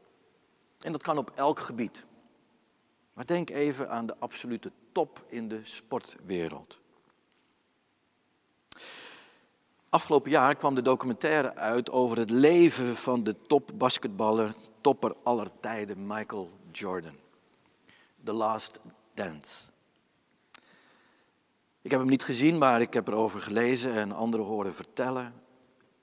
En 0.80 0.92
dat 0.92 1.02
kan 1.02 1.18
op 1.18 1.30
elk 1.34 1.60
gebied. 1.60 2.06
Maar 3.12 3.26
denk 3.26 3.50
even 3.50 3.90
aan 3.90 4.06
de 4.06 4.16
absolute 4.18 4.72
top 4.92 5.24
in 5.28 5.48
de 5.48 5.60
sportwereld. 5.62 6.80
Afgelopen 9.88 10.30
jaar 10.30 10.56
kwam 10.56 10.74
de 10.74 10.82
documentaire 10.82 11.54
uit 11.54 11.90
over 11.90 12.18
het 12.18 12.30
leven 12.30 12.96
van 12.96 13.24
de 13.24 13.42
topbasketballer, 13.46 14.54
topper 14.80 15.14
aller 15.22 15.48
tijden, 15.60 16.06
Michael 16.06 16.50
Jordan. 16.72 17.16
The 18.24 18.32
Last 18.32 18.80
Dance. 19.14 19.70
Ik 21.82 21.90
heb 21.90 22.00
hem 22.00 22.08
niet 22.08 22.24
gezien, 22.24 22.58
maar 22.58 22.80
ik 22.80 22.92
heb 22.92 23.08
erover 23.08 23.40
gelezen 23.40 23.94
en 23.94 24.12
anderen 24.12 24.46
horen 24.46 24.74
vertellen. 24.74 25.34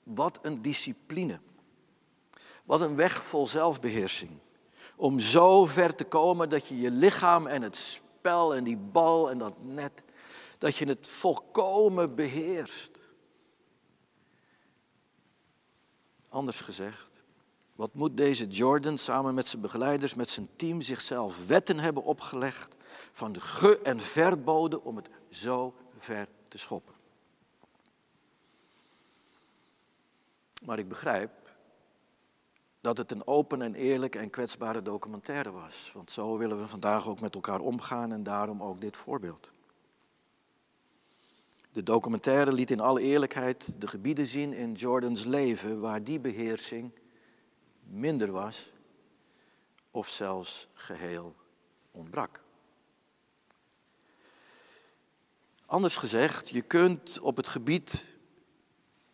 Wat 0.02 0.38
een 0.42 0.62
discipline. 0.62 1.40
Wat 2.64 2.80
een 2.80 2.96
weg 2.96 3.24
vol 3.24 3.46
zelfbeheersing. 3.46 4.30
Om 4.96 5.20
zo 5.20 5.64
ver 5.64 5.94
te 5.94 6.04
komen 6.04 6.48
dat 6.48 6.66
je 6.66 6.80
je 6.80 6.90
lichaam 6.90 7.46
en 7.46 7.62
het 7.62 7.76
spel 7.76 8.54
en 8.54 8.64
die 8.64 8.76
bal 8.76 9.30
en 9.30 9.38
dat 9.38 9.54
net, 9.64 10.02
dat 10.58 10.76
je 10.76 10.86
het 10.86 11.08
volkomen 11.08 12.14
beheerst. 12.14 13.02
Anders 16.34 16.60
gezegd, 16.60 17.22
wat 17.74 17.94
moet 17.94 18.16
deze 18.16 18.46
Jordan 18.46 18.98
samen 18.98 19.34
met 19.34 19.48
zijn 19.48 19.62
begeleiders, 19.62 20.14
met 20.14 20.28
zijn 20.28 20.48
team 20.56 20.80
zichzelf 20.80 21.46
wetten 21.46 21.78
hebben 21.78 22.02
opgelegd 22.02 22.74
van 23.12 23.32
de 23.32 23.40
ge- 23.40 23.80
en 23.82 24.00
verboden 24.00 24.84
om 24.84 24.96
het 24.96 25.08
zo 25.30 25.74
ver 25.96 26.28
te 26.48 26.58
schoppen? 26.58 26.94
Maar 30.64 30.78
ik 30.78 30.88
begrijp 30.88 31.30
dat 32.80 32.98
het 32.98 33.10
een 33.10 33.26
open 33.26 33.62
en 33.62 33.74
eerlijke 33.74 34.18
en 34.18 34.30
kwetsbare 34.30 34.82
documentaire 34.82 35.50
was. 35.50 35.90
Want 35.94 36.10
zo 36.10 36.36
willen 36.36 36.60
we 36.60 36.66
vandaag 36.66 37.08
ook 37.08 37.20
met 37.20 37.34
elkaar 37.34 37.60
omgaan 37.60 38.12
en 38.12 38.22
daarom 38.22 38.62
ook 38.62 38.80
dit 38.80 38.96
voorbeeld. 38.96 39.52
De 41.74 41.82
documentaire 41.82 42.52
liet 42.52 42.70
in 42.70 42.80
alle 42.80 43.00
eerlijkheid 43.00 43.80
de 43.80 43.86
gebieden 43.86 44.26
zien 44.26 44.52
in 44.52 44.72
Jordans 44.72 45.24
leven 45.24 45.80
waar 45.80 46.04
die 46.04 46.20
beheersing 46.20 46.92
minder 47.82 48.32
was 48.32 48.72
of 49.90 50.08
zelfs 50.08 50.68
geheel 50.74 51.34
ontbrak. 51.90 52.40
Anders 55.66 55.96
gezegd, 55.96 56.48
je 56.48 56.62
kunt 56.62 57.20
op 57.20 57.36
het 57.36 57.48
gebied 57.48 58.04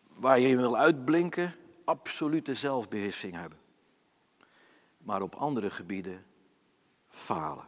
waar 0.07 0.39
je 0.39 0.57
wil 0.57 0.77
uitblinken 0.77 1.55
absolute 1.85 2.53
zelfbeheersing 2.53 3.33
hebben. 3.33 3.59
Maar 4.97 5.21
op 5.21 5.35
andere 5.35 5.69
gebieden 5.69 6.25
falen. 7.07 7.67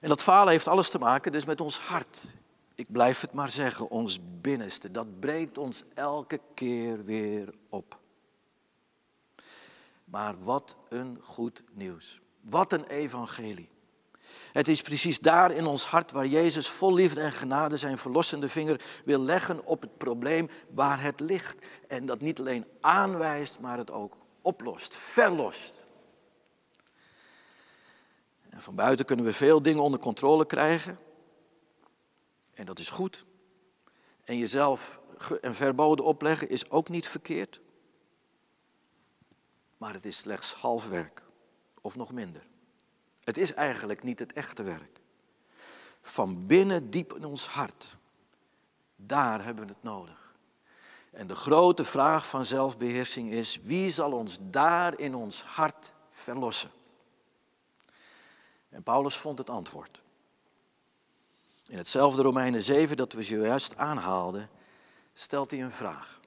En 0.00 0.08
dat 0.08 0.22
falen 0.22 0.52
heeft 0.52 0.68
alles 0.68 0.90
te 0.90 0.98
maken 0.98 1.32
dus 1.32 1.44
met 1.44 1.60
ons 1.60 1.78
hart. 1.78 2.22
Ik 2.74 2.92
blijf 2.92 3.20
het 3.20 3.32
maar 3.32 3.50
zeggen, 3.50 3.88
ons 3.88 4.18
binnenste. 4.40 4.90
Dat 4.90 5.20
breekt 5.20 5.58
ons 5.58 5.84
elke 5.94 6.40
keer 6.54 7.04
weer 7.04 7.54
op. 7.68 7.98
Maar 10.04 10.44
wat 10.44 10.76
een 10.88 11.18
goed 11.22 11.62
nieuws. 11.72 12.20
Wat 12.40 12.72
een 12.72 12.86
evangelie. 12.86 13.72
Het 14.52 14.68
is 14.68 14.82
precies 14.82 15.20
daar 15.20 15.52
in 15.52 15.66
ons 15.66 15.86
hart 15.86 16.10
waar 16.10 16.26
Jezus 16.26 16.68
vol 16.68 16.94
liefde 16.94 17.20
en 17.20 17.32
genade 17.32 17.76
zijn 17.76 17.98
verlossende 17.98 18.48
vinger 18.48 18.80
wil 19.04 19.18
leggen 19.18 19.64
op 19.64 19.80
het 19.80 19.96
probleem 19.98 20.48
waar 20.70 21.02
het 21.02 21.20
ligt. 21.20 21.66
En 21.88 22.06
dat 22.06 22.20
niet 22.20 22.38
alleen 22.38 22.66
aanwijst, 22.80 23.58
maar 23.60 23.78
het 23.78 23.90
ook 23.90 24.16
oplost, 24.42 24.94
verlost. 24.96 25.84
En 28.50 28.62
van 28.62 28.74
buiten 28.74 29.04
kunnen 29.06 29.24
we 29.24 29.32
veel 29.32 29.62
dingen 29.62 29.82
onder 29.82 30.00
controle 30.00 30.46
krijgen. 30.46 30.98
En 32.54 32.66
dat 32.66 32.78
is 32.78 32.90
goed. 32.90 33.24
En 34.24 34.38
jezelf 34.38 35.00
een 35.40 35.54
verboden 35.54 36.04
opleggen 36.04 36.48
is 36.48 36.70
ook 36.70 36.88
niet 36.88 37.08
verkeerd. 37.08 37.60
Maar 39.76 39.94
het 39.94 40.04
is 40.04 40.16
slechts 40.16 40.54
half 40.54 40.88
werk, 40.88 41.22
of 41.80 41.96
nog 41.96 42.12
minder. 42.12 42.46
Het 43.24 43.36
is 43.36 43.54
eigenlijk 43.54 44.02
niet 44.02 44.18
het 44.18 44.32
echte 44.32 44.62
werk. 44.62 45.00
Van 46.02 46.46
binnen 46.46 46.90
diep 46.90 47.14
in 47.14 47.24
ons 47.24 47.46
hart, 47.46 47.96
daar 48.96 49.44
hebben 49.44 49.66
we 49.66 49.72
het 49.72 49.82
nodig. 49.82 50.34
En 51.10 51.26
de 51.26 51.36
grote 51.36 51.84
vraag 51.84 52.26
van 52.26 52.44
zelfbeheersing 52.44 53.30
is, 53.30 53.58
wie 53.62 53.92
zal 53.92 54.12
ons 54.12 54.38
daar 54.40 54.98
in 54.98 55.14
ons 55.14 55.42
hart 55.42 55.94
verlossen? 56.10 56.70
En 58.68 58.82
Paulus 58.82 59.16
vond 59.16 59.38
het 59.38 59.50
antwoord. 59.50 60.03
In 61.66 61.76
hetzelfde 61.76 62.22
Romeinen 62.22 62.62
7 62.62 62.96
dat 62.96 63.12
we 63.12 63.22
zojuist 63.22 63.76
aanhaalden, 63.76 64.50
stelt 65.12 65.50
hij 65.50 65.62
een 65.62 65.70
vraag. 65.70 66.20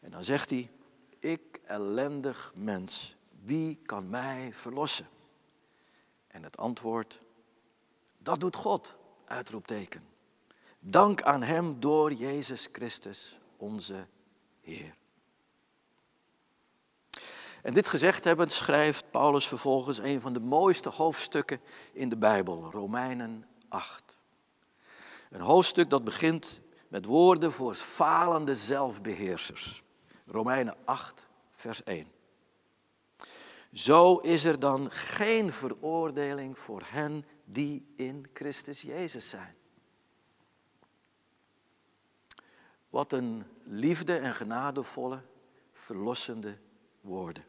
En 0.00 0.10
dan 0.10 0.24
zegt 0.24 0.50
hij, 0.50 0.70
ik 1.18 1.60
ellendig 1.64 2.52
mens, 2.54 3.16
wie 3.42 3.80
kan 3.86 4.10
mij 4.10 4.50
verlossen? 4.52 5.08
En 6.26 6.42
het 6.42 6.56
antwoord, 6.56 7.18
dat 8.22 8.40
doet 8.40 8.56
God, 8.56 8.96
uitroepteken. 9.24 10.06
Dank 10.78 11.22
aan 11.22 11.42
Hem 11.42 11.80
door 11.80 12.12
Jezus 12.12 12.68
Christus, 12.72 13.38
onze 13.56 14.06
Heer. 14.60 14.94
En 17.62 17.74
dit 17.74 17.88
gezegd 17.88 18.24
hebbend 18.24 18.52
schrijft 18.52 19.10
Paulus 19.10 19.48
vervolgens 19.48 19.98
een 19.98 20.20
van 20.20 20.32
de 20.32 20.40
mooiste 20.40 20.88
hoofdstukken 20.88 21.60
in 21.92 22.08
de 22.08 22.16
Bijbel, 22.16 22.70
Romeinen 22.70 23.46
8. 23.68 24.03
Een 25.34 25.40
hoofdstuk 25.40 25.90
dat 25.90 26.04
begint 26.04 26.60
met 26.88 27.04
woorden 27.04 27.52
voor 27.52 27.74
falende 27.74 28.56
zelfbeheersers. 28.56 29.82
Romeinen 30.26 30.76
8, 30.84 31.28
vers 31.52 31.82
1. 31.82 32.12
Zo 33.72 34.16
is 34.16 34.44
er 34.44 34.60
dan 34.60 34.90
geen 34.90 35.52
veroordeling 35.52 36.58
voor 36.58 36.82
hen 36.84 37.24
die 37.44 37.92
in 37.96 38.26
Christus 38.32 38.82
Jezus 38.82 39.28
zijn. 39.28 39.54
Wat 42.90 43.12
een 43.12 43.44
liefde 43.62 44.16
en 44.16 44.34
genadevolle, 44.34 45.22
verlossende 45.72 46.58
woorden. 47.00 47.44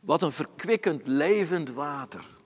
Wat 0.00 0.22
een 0.22 0.32
verkwikkend 0.32 1.06
levend 1.06 1.70
water. 1.70 2.37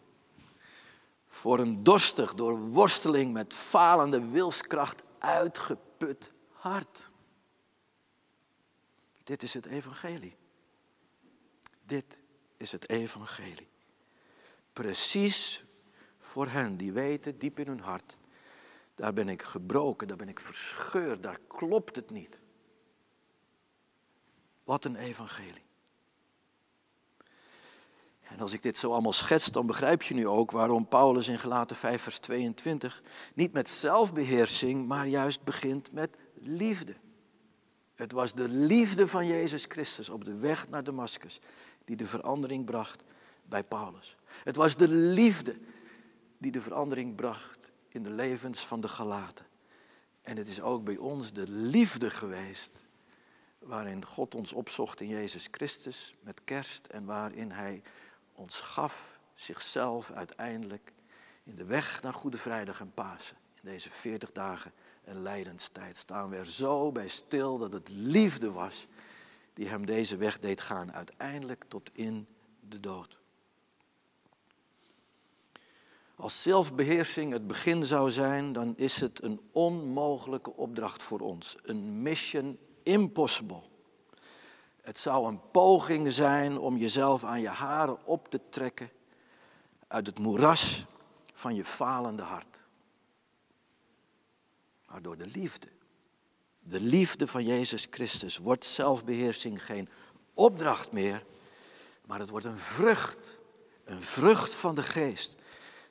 Voor 1.43 1.59
een 1.59 1.83
dorstig, 1.83 2.35
door 2.35 2.59
worsteling 2.59 3.33
met 3.33 3.55
falende 3.55 4.29
wilskracht 4.29 5.03
uitgeput 5.19 6.33
hart. 6.49 7.11
Dit 9.23 9.43
is 9.43 9.55
het 9.55 9.67
evangelie. 9.67 10.37
Dit 11.87 12.19
is 12.57 12.73
het 12.73 12.89
evangelie. 12.89 13.69
Precies 14.73 15.65
voor 16.19 16.47
hen 16.47 16.77
die 16.77 16.93
weten 16.93 17.39
diep 17.39 17.59
in 17.59 17.67
hun 17.67 17.81
hart, 17.81 18.17
daar 18.95 19.13
ben 19.13 19.29
ik 19.29 19.43
gebroken, 19.43 20.09
daar 20.09 20.17
ben 20.17 20.29
ik 20.29 20.41
verscheurd, 20.41 21.23
daar 21.23 21.39
klopt 21.47 21.97
het 21.97 22.11
niet. 22.11 22.41
Wat 24.65 24.85
een 24.85 24.97
evangelie. 24.97 25.65
En 28.33 28.41
als 28.41 28.53
ik 28.53 28.63
dit 28.63 28.77
zo 28.77 28.93
allemaal 28.93 29.13
schets, 29.13 29.51
dan 29.51 29.67
begrijp 29.67 30.03
je 30.03 30.15
nu 30.15 30.29
ook 30.29 30.51
waarom 30.51 30.89
Paulus 30.89 31.29
in 31.29 31.39
Gelaten 31.39 31.77
5, 31.77 32.03
vers 32.03 32.19
22 32.19 33.03
niet 33.35 33.53
met 33.53 33.69
zelfbeheersing, 33.69 34.87
maar 34.87 35.07
juist 35.07 35.45
begint 35.45 35.93
met 35.93 36.17
liefde. 36.35 36.95
Het 37.95 38.13
was 38.13 38.35
de 38.35 38.49
liefde 38.49 39.09
van 39.09 39.27
Jezus 39.27 39.65
Christus 39.69 40.09
op 40.09 40.25
de 40.25 40.35
weg 40.35 40.69
naar 40.69 40.85
Damascus 40.85 41.41
die 41.85 41.97
de 41.97 42.07
verandering 42.07 42.65
bracht 42.65 43.03
bij 43.45 43.65
Paulus. 43.65 44.17
Het 44.45 44.57
was 44.57 44.77
de 44.77 44.89
liefde 44.89 45.57
die 46.39 46.53
de 46.53 46.61
verandering 46.61 47.15
bracht 47.15 47.73
in 47.89 48.03
de 48.03 48.11
levens 48.11 48.67
van 48.67 48.81
de 48.81 48.89
Galaten. 48.89 49.47
En 50.23 50.37
het 50.37 50.49
is 50.49 50.61
ook 50.61 50.85
bij 50.85 50.97
ons 50.97 51.33
de 51.33 51.49
liefde 51.49 52.11
geweest 52.11 52.87
waarin 53.59 54.05
God 54.05 54.35
ons 54.35 54.53
opzocht 54.53 55.01
in 55.01 55.09
Jezus 55.09 55.49
Christus 55.51 56.15
met 56.21 56.41
kerst 56.45 56.87
en 56.87 57.05
waarin 57.05 57.51
Hij 57.51 57.83
ons 58.33 58.65
zichzelf 59.35 60.11
uiteindelijk 60.11 60.93
in 61.45 61.57
de 61.57 61.65
weg 61.65 62.03
naar 62.03 62.15
Goede 62.15 62.37
Vrijdag 62.37 62.81
en 62.81 62.93
Pasen. 62.93 63.37
In 63.63 63.71
deze 63.71 63.91
40 63.91 64.33
dagen 64.33 64.73
en 65.05 65.23
lijdenstijd 65.23 65.97
staan 65.97 66.31
we 66.31 66.37
er 66.37 66.47
zo 66.47 66.93
bij 66.93 67.09
stil 67.09 67.59
dat 67.59 67.73
het 67.73 67.89
liefde 67.89 68.51
was 68.51 68.87
die 69.53 69.69
hem 69.69 69.87
deze 69.87 70.17
weg 70.17 70.39
deed 70.39 70.61
gaan, 70.61 70.93
uiteindelijk 70.93 71.65
tot 71.69 71.91
in 71.93 72.27
de 72.69 72.81
dood. 72.81 73.19
Als 76.17 76.43
zelfbeheersing 76.43 77.33
het 77.33 77.47
begin 77.47 77.87
zou 77.87 78.11
zijn, 78.11 78.53
dan 78.53 78.77
is 78.77 79.01
het 79.01 79.23
een 79.23 79.41
onmogelijke 79.53 80.53
opdracht 80.53 81.03
voor 81.03 81.21
ons. 81.21 81.57
Een 81.63 82.03
mission 82.03 82.59
impossible. 82.83 83.63
Het 84.83 84.99
zou 84.99 85.29
een 85.29 85.51
poging 85.51 86.13
zijn 86.13 86.59
om 86.59 86.77
jezelf 86.77 87.25
aan 87.25 87.41
je 87.41 87.49
haren 87.49 88.07
op 88.07 88.29
te 88.29 88.41
trekken 88.49 88.91
uit 89.87 90.07
het 90.07 90.19
moeras 90.19 90.87
van 91.33 91.55
je 91.55 91.65
falende 91.65 92.23
hart. 92.23 92.61
Maar 94.87 95.03
door 95.03 95.17
de 95.17 95.27
liefde, 95.27 95.69
de 96.61 96.81
liefde 96.81 97.27
van 97.27 97.45
Jezus 97.45 97.87
Christus, 97.91 98.39
wordt 98.39 98.65
zelfbeheersing 98.65 99.65
geen 99.65 99.89
opdracht 100.35 100.93
meer, 100.93 101.25
maar 102.07 102.19
het 102.19 102.31
wordt 102.31 102.47
een 102.47 102.59
vrucht. 102.59 103.41
Een 103.85 104.03
vrucht 104.03 104.55
van 104.55 104.75
de 104.75 104.83
geest. 104.83 105.37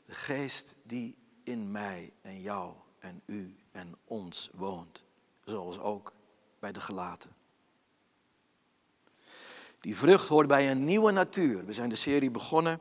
De 0.05 0.13
geest 0.13 0.75
die 0.83 1.17
in 1.43 1.71
mij 1.71 2.13
en 2.21 2.41
jou 2.41 2.73
en 2.99 3.21
u 3.25 3.55
en 3.71 3.97
ons 4.05 4.49
woont. 4.53 5.03
Zoals 5.43 5.79
ook 5.79 6.13
bij 6.59 6.71
de 6.71 6.81
gelaten. 6.81 7.35
Die 9.81 9.97
vrucht 9.97 10.27
hoort 10.27 10.47
bij 10.47 10.71
een 10.71 10.83
nieuwe 10.83 11.11
natuur. 11.11 11.65
We 11.65 11.73
zijn 11.73 11.89
de 11.89 11.95
serie 11.95 12.31
begonnen 12.31 12.79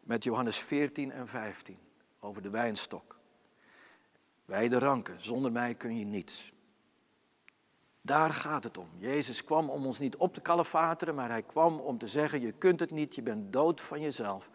met 0.00 0.24
Johannes 0.24 0.56
14 0.58 1.12
en 1.12 1.28
15 1.28 1.78
over 2.20 2.42
de 2.42 2.50
wijnstok. 2.50 3.18
Wij 4.44 4.68
de 4.68 4.78
ranken, 4.78 5.22
zonder 5.22 5.52
mij 5.52 5.74
kun 5.74 5.98
je 5.98 6.04
niets. 6.04 6.52
Daar 8.00 8.30
gaat 8.30 8.64
het 8.64 8.78
om. 8.78 8.88
Jezus 8.98 9.44
kwam 9.44 9.70
om 9.70 9.86
ons 9.86 9.98
niet 9.98 10.16
op 10.16 10.34
te 10.34 10.40
kalefateren, 10.40 11.14
maar 11.14 11.28
hij 11.28 11.42
kwam 11.42 11.78
om 11.78 11.98
te 11.98 12.06
zeggen, 12.06 12.40
je 12.40 12.52
kunt 12.52 12.80
het 12.80 12.90
niet, 12.90 13.14
je 13.14 13.22
bent 13.22 13.52
dood 13.52 13.80
van 13.80 14.00
jezelf. 14.00 14.50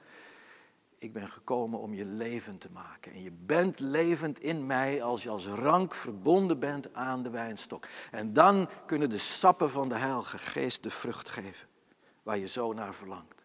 Ik 0.97 1.13
ben 1.13 1.27
gekomen 1.27 1.79
om 1.79 1.93
je 1.93 2.05
levend 2.05 2.61
te 2.61 2.69
maken. 2.71 3.11
En 3.11 3.21
je 3.21 3.31
bent 3.31 3.79
levend 3.79 4.39
in 4.39 4.65
mij 4.65 5.03
als 5.03 5.23
je 5.23 5.29
als 5.29 5.47
rank 5.47 5.95
verbonden 5.95 6.59
bent 6.59 6.93
aan 6.93 7.23
de 7.23 7.29
wijnstok. 7.29 7.87
En 8.11 8.33
dan 8.33 8.69
kunnen 8.85 9.09
de 9.09 9.17
sappen 9.17 9.69
van 9.69 9.89
de 9.89 9.95
Heilige 9.95 10.37
Geest 10.37 10.83
de 10.83 10.89
vrucht 10.89 11.29
geven 11.29 11.73
waar 12.25 12.37
je 12.37 12.47
zo 12.47 12.73
naar 12.73 12.93
verlangt. 12.93 13.43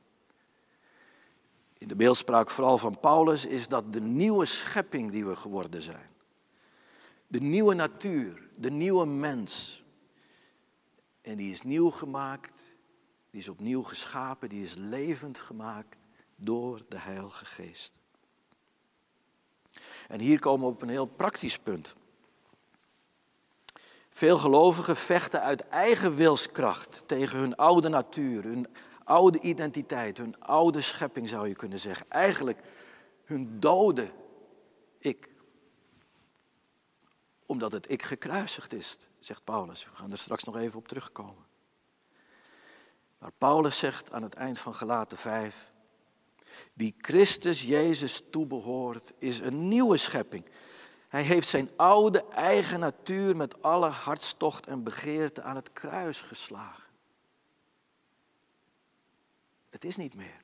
In 1.79 1.89
de 1.89 1.97
beeldspraak 1.97 2.51
vooral 2.51 2.79
van 2.79 3.01
Paulus 3.01 3.45
is 3.45 3.69
dat 3.69 3.93
de 3.93 4.01
nieuwe 4.01 4.45
schepping 4.45 5.11
die 5.11 5.27
we 5.27 5.37
geworden 5.37 5.83
zijn. 5.83 6.09
De 7.27 7.41
nieuwe 7.41 7.75
natuur, 7.75 8.49
de 8.57 8.71
nieuwe 8.71 9.07
mens. 9.07 9.83
En 11.21 11.37
die 11.37 11.51
is 11.51 11.63
nieuw 11.63 11.91
gemaakt, 11.91 12.77
die 13.31 13.41
is 13.41 13.49
opnieuw 13.49 13.83
geschapen, 13.83 14.49
die 14.49 14.63
is 14.63 14.75
levend 14.75 15.39
gemaakt 15.39 15.97
door 16.37 16.83
de 16.89 16.99
Heilige 16.99 17.45
Geest. 17.45 17.99
En 20.09 20.21
hier 20.21 20.39
komen 20.39 20.67
we 20.67 20.73
op 20.73 20.83
een 20.83 20.89
heel 20.89 21.07
praktisch 21.07 21.59
punt. 21.59 21.95
Veel 24.21 24.39
gelovigen 24.39 24.97
vechten 24.97 25.43
uit 25.43 25.69
eigen 25.69 26.15
wilskracht 26.15 27.03
tegen 27.07 27.39
hun 27.39 27.57
oude 27.57 27.89
natuur, 27.89 28.43
hun 28.43 28.67
oude 29.05 29.41
identiteit, 29.41 30.19
hun 30.19 30.41
oude 30.41 30.81
schepping 30.81 31.29
zou 31.29 31.49
je 31.49 31.55
kunnen 31.55 31.79
zeggen. 31.79 32.07
Eigenlijk 32.09 32.59
hun 33.25 33.61
dode 33.61 34.11
ik. 34.99 35.29
Omdat 37.47 37.73
het 37.73 37.91
ik 37.91 38.03
gekruisigd 38.03 38.73
is, 38.73 38.99
zegt 39.19 39.45
Paulus. 39.45 39.85
We 39.85 39.97
gaan 39.97 40.11
er 40.11 40.19
straks 40.19 40.45
nog 40.45 40.57
even 40.57 40.79
op 40.79 40.89
terugkomen. 40.89 41.47
Maar 43.19 43.33
Paulus 43.39 43.79
zegt 43.79 44.13
aan 44.13 44.23
het 44.23 44.35
eind 44.35 44.59
van 44.59 44.75
Gelaten 44.75 45.19
5, 45.19 45.73
wie 46.73 46.95
Christus 46.99 47.63
Jezus 47.63 48.23
toebehoort, 48.31 49.13
is 49.19 49.39
een 49.39 49.69
nieuwe 49.69 49.97
schepping. 49.97 50.45
Hij 51.11 51.23
heeft 51.23 51.49
zijn 51.49 51.71
oude 51.77 52.25
eigen 52.25 52.81
natuur 52.81 53.37
met 53.37 53.63
alle 53.63 53.89
hartstocht 53.89 54.67
en 54.67 54.83
begeerte 54.83 55.43
aan 55.43 55.57
het 55.57 55.73
kruis 55.73 56.23
geslagen. 56.23 56.91
Het 59.71 59.85
is 59.85 59.97
niet 59.97 60.15
meer. 60.15 60.43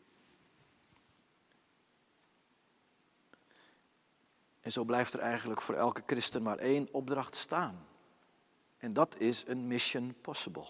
En 4.60 4.72
zo 4.72 4.84
blijft 4.84 5.12
er 5.12 5.20
eigenlijk 5.20 5.62
voor 5.62 5.74
elke 5.74 6.02
christen 6.06 6.42
maar 6.42 6.58
één 6.58 6.88
opdracht 6.92 7.36
staan. 7.36 7.86
En 8.76 8.92
dat 8.92 9.18
is 9.18 9.44
een 9.46 9.66
mission 9.66 10.14
possible. 10.20 10.66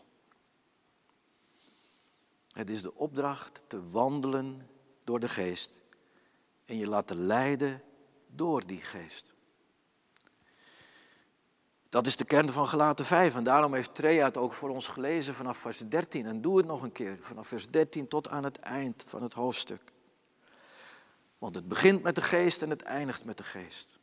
Het 2.50 2.70
is 2.70 2.82
de 2.82 2.94
opdracht 2.94 3.62
te 3.66 3.90
wandelen 3.90 4.68
door 5.04 5.20
de 5.20 5.28
geest 5.28 5.80
en 6.64 6.76
je 6.76 6.88
laten 6.88 7.16
leiden 7.16 7.82
door 8.26 8.66
die 8.66 8.80
geest. 8.80 9.34
Dat 11.96 12.06
is 12.06 12.16
de 12.16 12.24
kern 12.24 12.50
van 12.50 12.68
Gelaten 12.68 13.04
5 13.04 13.34
en 13.34 13.44
daarom 13.44 13.74
heeft 13.74 13.94
Trea 13.94 14.24
het 14.24 14.36
ook 14.36 14.52
voor 14.52 14.68
ons 14.68 14.88
gelezen 14.88 15.34
vanaf 15.34 15.56
vers 15.56 15.78
13. 15.78 16.26
En 16.26 16.40
doe 16.40 16.56
het 16.56 16.66
nog 16.66 16.82
een 16.82 16.92
keer, 16.92 17.18
vanaf 17.20 17.48
vers 17.48 17.70
13 17.70 18.08
tot 18.08 18.28
aan 18.28 18.44
het 18.44 18.58
eind 18.58 19.04
van 19.06 19.22
het 19.22 19.32
hoofdstuk. 19.32 19.80
Want 21.38 21.54
het 21.54 21.68
begint 21.68 22.02
met 22.02 22.14
de 22.14 22.20
geest 22.20 22.62
en 22.62 22.70
het 22.70 22.82
eindigt 22.82 23.24
met 23.24 23.36
de 23.36 23.44
geest. 23.44 23.98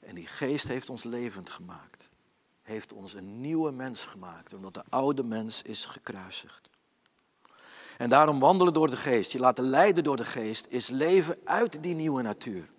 En 0.00 0.14
die 0.14 0.26
geest 0.26 0.68
heeft 0.68 0.90
ons 0.90 1.04
levend 1.04 1.50
gemaakt. 1.50 2.08
Heeft 2.62 2.92
ons 2.92 3.14
een 3.14 3.40
nieuwe 3.40 3.72
mens 3.72 4.04
gemaakt, 4.04 4.54
omdat 4.54 4.74
de 4.74 4.84
oude 4.88 5.22
mens 5.22 5.62
is 5.62 5.84
gekruisigd. 5.84 6.68
En 7.98 8.08
daarom 8.08 8.38
wandelen 8.40 8.72
door 8.72 8.90
de 8.90 8.96
geest, 8.96 9.32
je 9.32 9.38
laten 9.38 9.64
leiden 9.64 10.04
door 10.04 10.16
de 10.16 10.24
geest, 10.24 10.66
is 10.68 10.88
leven 10.88 11.38
uit 11.44 11.82
die 11.82 11.94
nieuwe 11.94 12.22
natuur. 12.22 12.72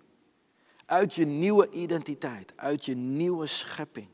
Uit 0.86 1.14
je 1.14 1.24
nieuwe 1.24 1.70
identiteit, 1.70 2.52
uit 2.56 2.84
je 2.84 2.94
nieuwe 2.94 3.46
schepping. 3.46 4.08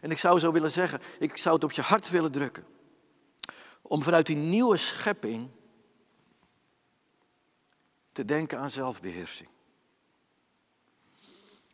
En 0.00 0.10
ik 0.10 0.18
zou 0.18 0.38
zo 0.38 0.52
willen 0.52 0.70
zeggen, 0.70 1.00
ik 1.18 1.36
zou 1.36 1.54
het 1.54 1.64
op 1.64 1.72
je 1.72 1.82
hart 1.82 2.10
willen 2.10 2.32
drukken. 2.32 2.66
Om 3.82 4.02
vanuit 4.02 4.26
die 4.26 4.36
nieuwe 4.36 4.76
schepping 4.76 5.48
te 8.12 8.24
denken 8.24 8.58
aan 8.58 8.70
zelfbeheersing. 8.70 9.48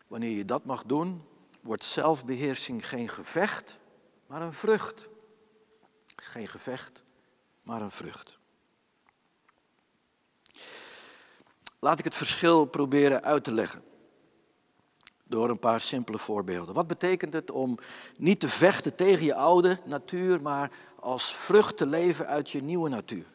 Wanneer 0.06 0.36
je 0.36 0.44
dat 0.44 0.64
mag 0.64 0.84
doen, 0.84 1.24
wordt 1.60 1.84
zelfbeheersing 1.84 2.88
geen 2.88 3.08
gevecht, 3.08 3.78
maar 4.26 4.42
een 4.42 4.52
vrucht. 4.52 5.08
Geen 6.16 6.48
gevecht, 6.48 7.04
maar 7.62 7.82
een 7.82 7.90
vrucht. 7.90 8.38
Laat 11.86 11.98
ik 11.98 12.04
het 12.04 12.14
verschil 12.14 12.64
proberen 12.64 13.22
uit 13.22 13.44
te 13.44 13.52
leggen. 13.52 13.82
Door 15.24 15.50
een 15.50 15.58
paar 15.58 15.80
simpele 15.80 16.18
voorbeelden. 16.18 16.74
Wat 16.74 16.86
betekent 16.86 17.32
het 17.32 17.50
om 17.50 17.78
niet 18.18 18.40
te 18.40 18.48
vechten 18.48 18.96
tegen 18.96 19.24
je 19.24 19.34
oude 19.34 19.78
natuur, 19.84 20.42
maar 20.42 20.72
als 21.00 21.34
vrucht 21.34 21.76
te 21.76 21.86
leven 21.86 22.26
uit 22.26 22.50
je 22.50 22.62
nieuwe 22.62 22.88
natuur? 22.88 23.26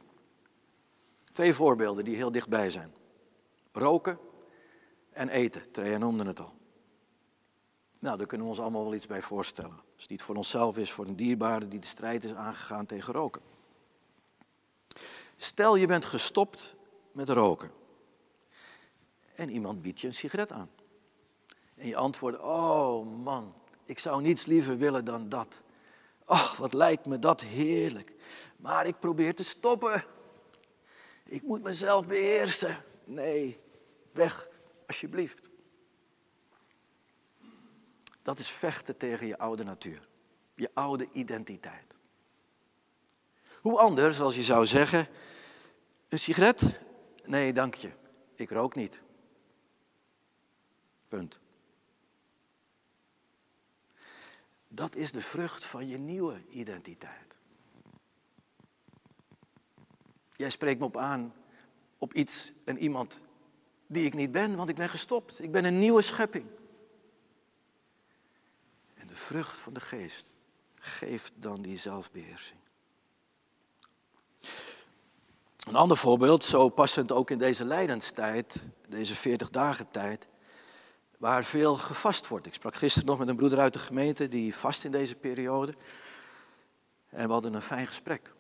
Twee 1.34 1.54
voorbeelden 1.54 2.06
die 2.06 2.16
heel 2.16 2.32
dichtbij 2.32 2.70
zijn. 2.70 2.94
Roken 3.72 4.20
en 5.12 5.30
eten. 5.30 5.72
Treja 5.72 5.98
noemde 5.98 6.26
het 6.26 6.40
al. 6.40 6.54
Nou, 8.00 8.18
daar 8.18 8.28
kunnen 8.28 8.48
we 8.48 8.54
ons 8.54 8.62
allemaal 8.62 8.84
wel 8.84 8.94
iets 8.94 9.08
bij 9.08 9.22
voorstellen. 9.22 9.80
Als 9.94 10.02
het 10.02 10.10
niet 10.10 10.22
voor 10.22 10.36
onszelf 10.36 10.78
is, 10.78 10.92
voor 10.92 11.06
een 11.06 11.16
dierbare 11.16 11.68
die 11.68 11.80
de 11.80 11.88
strijd 11.88 12.24
is 12.24 12.34
aangegaan 12.34 12.86
tegen 12.86 13.14
roken. 13.14 13.42
Stel 15.38 15.76
je 15.76 15.88
bent 15.88 16.06
gestopt 16.06 16.76
met 17.12 17.30
roken. 17.30 17.80
En 19.42 19.50
iemand 19.50 19.82
biedt 19.82 20.00
je 20.00 20.08
een 20.08 20.14
sigaret 20.14 20.52
aan. 20.52 20.70
En 21.76 21.88
je 21.88 21.96
antwoordt, 21.96 22.40
oh 22.40 23.24
man, 23.24 23.54
ik 23.86 24.00
zou 24.00 24.22
niets 24.22 24.46
liever 24.46 24.78
willen 24.78 25.06
dan 25.06 25.30
dat. 25.30 25.64
Ach, 26.26 26.58
wat 26.58 26.74
lijkt 26.74 27.06
me 27.06 27.20
dat 27.20 27.42
heerlijk. 27.42 28.14
Maar 28.58 28.86
ik 28.86 29.00
probeer 29.00 29.36
te 29.36 29.44
stoppen. 29.44 30.04
Ik 31.26 31.42
moet 31.42 31.64
mezelf 31.64 32.08
beheersen. 32.08 32.78
Nee, 33.04 33.60
weg, 34.12 34.48
alsjeblieft. 34.88 35.50
Dat 38.22 38.40
is 38.40 38.50
vechten 38.50 38.98
tegen 38.98 39.28
je 39.28 39.38
oude 39.38 39.64
natuur, 39.64 40.08
je 40.56 40.70
oude 40.74 41.08
identiteit. 41.12 41.96
Hoe 43.62 43.80
anders 43.80 44.20
als 44.20 44.36
je 44.36 44.44
zou 44.44 44.66
zeggen, 44.66 45.08
een 46.08 46.20
sigaret? 46.20 46.62
Nee, 47.26 47.54
dank 47.54 47.74
je, 47.74 47.90
ik 48.36 48.52
rook 48.52 48.76
niet. 48.76 49.02
Punt. 51.12 51.40
Dat 54.68 54.96
is 54.96 55.12
de 55.12 55.22
vrucht 55.22 55.66
van 55.66 55.88
je 55.88 55.98
nieuwe 55.98 56.42
identiteit. 56.50 57.36
Jij 60.36 60.50
spreekt 60.50 60.80
me 60.80 60.86
op 60.86 60.98
aan 60.98 61.34
op 61.98 62.14
iets 62.14 62.54
en 62.64 62.78
iemand 62.78 63.24
die 63.88 64.06
ik 64.06 64.14
niet 64.14 64.32
ben, 64.32 64.56
want 64.56 64.70
ik 64.70 64.76
ben 64.76 64.90
gestopt. 64.90 65.44
Ik 65.44 65.52
ben 65.52 65.66
een 65.66 65.80
nieuwe 65.80 66.02
schepping. 66.02 66.46
En 68.94 69.08
de 69.08 69.16
vrucht 69.16 69.58
van 69.58 69.74
de 69.74 69.82
geest 69.82 70.38
geeft 70.76 71.34
dan 71.36 71.62
die 71.62 71.78
zelfbeheersing. 71.78 72.60
Een 75.68 75.76
ander 75.76 75.98
voorbeeld, 75.98 76.44
zo 76.44 76.70
passend 76.70 77.12
ook 77.12 77.30
in 77.30 77.38
deze 77.38 77.66
lijdenstijd, 77.66 78.56
deze 78.88 79.16
40 79.16 79.50
dagen 79.50 79.90
tijd, 79.90 80.30
waar 81.22 81.44
veel 81.44 81.78
gevast 81.78 82.28
wordt. 82.28 82.46
Ik 82.46 82.54
sprak 82.54 82.76
gisteren 82.76 83.08
nog 83.08 83.18
met 83.18 83.28
een 83.28 83.36
broeder 83.36 83.60
uit 83.60 83.74
de 83.74 83.80
gemeente 83.80 84.28
die 84.28 84.56
vast 84.56 84.84
in 84.84 84.92
deze 84.92 85.16
periode. 85.16 85.76
En 87.10 87.28
we 87.28 87.34
hadden 87.34 87.54
een 87.54 87.62
fijn 87.62 87.88
gesprek. 87.88 88.34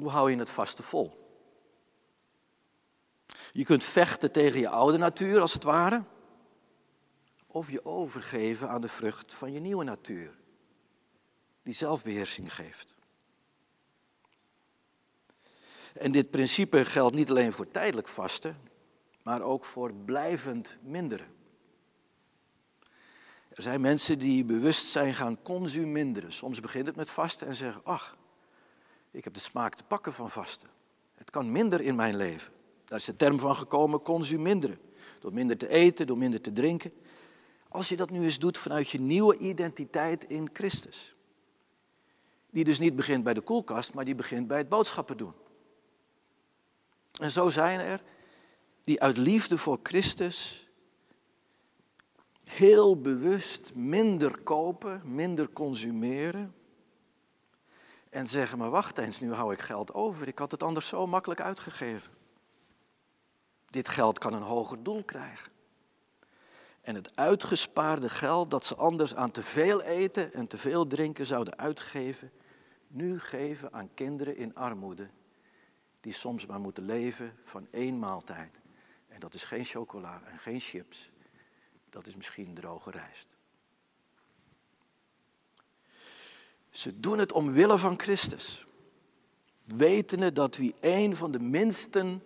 Hoe 0.00 0.08
hou 0.08 0.30
je 0.30 0.36
het 0.36 0.50
vaste 0.50 0.82
vol? 0.82 1.36
Je 3.50 3.64
kunt 3.64 3.84
vechten 3.84 4.32
tegen 4.32 4.60
je 4.60 4.68
oude 4.68 4.98
natuur, 4.98 5.40
als 5.40 5.52
het 5.52 5.62
ware. 5.62 6.04
Of 7.46 7.70
je 7.70 7.84
overgeven 7.84 8.68
aan 8.68 8.80
de 8.80 8.88
vrucht 8.88 9.34
van 9.34 9.52
je 9.52 9.60
nieuwe 9.60 9.84
natuur, 9.84 10.38
die 11.62 11.74
zelfbeheersing 11.74 12.54
geeft. 12.54 12.94
En 15.92 16.12
dit 16.12 16.30
principe 16.30 16.84
geldt 16.84 17.14
niet 17.14 17.30
alleen 17.30 17.52
voor 17.52 17.68
tijdelijk 17.68 18.08
vasten, 18.08 18.70
maar 19.22 19.42
ook 19.42 19.64
voor 19.64 19.94
blijvend 19.94 20.78
minderen. 20.82 21.26
Er 23.48 23.62
zijn 23.62 23.80
mensen 23.80 24.18
die 24.18 24.44
bewust 24.44 24.86
zijn 24.86 25.14
gaan 25.14 25.42
consuminderen. 25.42 26.32
Soms 26.32 26.60
begint 26.60 26.86
het 26.86 26.96
met 26.96 27.10
vasten 27.10 27.46
en 27.46 27.54
zeggen, 27.54 27.84
ach, 27.84 28.16
ik 29.10 29.24
heb 29.24 29.34
de 29.34 29.40
smaak 29.40 29.74
te 29.74 29.84
pakken 29.84 30.12
van 30.12 30.30
vasten. 30.30 30.68
Het 31.14 31.30
kan 31.30 31.52
minder 31.52 31.80
in 31.80 31.94
mijn 31.94 32.16
leven. 32.16 32.52
Daar 32.84 32.98
is 32.98 33.04
de 33.04 33.16
term 33.16 33.38
van 33.38 33.56
gekomen, 33.56 34.02
consuminderen. 34.02 34.78
Door 35.20 35.32
minder 35.32 35.56
te 35.56 35.68
eten, 35.68 36.06
door 36.06 36.18
minder 36.18 36.40
te 36.40 36.52
drinken. 36.52 36.92
Als 37.68 37.88
je 37.88 37.96
dat 37.96 38.10
nu 38.10 38.22
eens 38.24 38.38
doet 38.38 38.58
vanuit 38.58 38.90
je 38.90 39.00
nieuwe 39.00 39.36
identiteit 39.36 40.24
in 40.24 40.48
Christus. 40.52 41.14
Die 42.50 42.64
dus 42.64 42.78
niet 42.78 42.96
begint 42.96 43.24
bij 43.24 43.34
de 43.34 43.40
koelkast, 43.40 43.94
maar 43.94 44.04
die 44.04 44.14
begint 44.14 44.46
bij 44.46 44.58
het 44.58 44.68
boodschappen 44.68 45.16
doen. 45.16 45.34
En 47.20 47.30
zo 47.30 47.48
zijn 47.48 47.80
er 47.80 48.02
die 48.82 49.00
uit 49.00 49.16
liefde 49.16 49.58
voor 49.58 49.78
Christus 49.82 50.62
heel 52.52 53.00
bewust 53.00 53.74
minder 53.74 54.38
kopen, 54.38 55.02
minder 55.04 55.50
consumeren. 55.50 56.54
En 58.10 58.28
zeggen, 58.28 58.58
maar 58.58 58.70
wacht 58.70 58.98
eens, 58.98 59.20
nu 59.20 59.32
hou 59.32 59.52
ik 59.52 59.60
geld 59.60 59.94
over. 59.94 60.28
Ik 60.28 60.38
had 60.38 60.50
het 60.50 60.62
anders 60.62 60.86
zo 60.86 61.06
makkelijk 61.06 61.40
uitgegeven. 61.40 62.12
Dit 63.70 63.88
geld 63.88 64.18
kan 64.18 64.32
een 64.32 64.42
hoger 64.42 64.82
doel 64.82 65.04
krijgen. 65.04 65.52
En 66.80 66.94
het 66.94 67.16
uitgespaarde 67.16 68.08
geld 68.08 68.50
dat 68.50 68.64
ze 68.64 68.76
anders 68.76 69.14
aan 69.14 69.30
te 69.30 69.42
veel 69.42 69.82
eten 69.82 70.32
en 70.32 70.46
te 70.46 70.58
veel 70.58 70.86
drinken 70.86 71.26
zouden 71.26 71.58
uitgeven, 71.58 72.32
nu 72.86 73.20
geven 73.20 73.72
aan 73.72 73.94
kinderen 73.94 74.36
in 74.36 74.54
armoede, 74.54 75.08
die 76.00 76.12
soms 76.12 76.46
maar 76.46 76.60
moeten 76.60 76.84
leven 76.84 77.36
van 77.44 77.66
één 77.70 77.98
maaltijd. 77.98 78.61
Dat 79.22 79.34
is 79.34 79.44
geen 79.44 79.64
chocola 79.64 80.22
en 80.24 80.38
geen 80.38 80.60
chips, 80.60 81.10
dat 81.90 82.06
is 82.06 82.16
misschien 82.16 82.54
droge 82.54 82.90
rijst. 82.90 83.36
Ze 86.70 87.00
doen 87.00 87.18
het 87.18 87.32
omwille 87.32 87.78
van 87.78 88.00
Christus, 88.00 88.66
wetende 89.64 90.32
dat 90.32 90.56
wie 90.56 90.74
een 90.80 91.16
van 91.16 91.32
de 91.32 91.38
minsten 91.38 92.22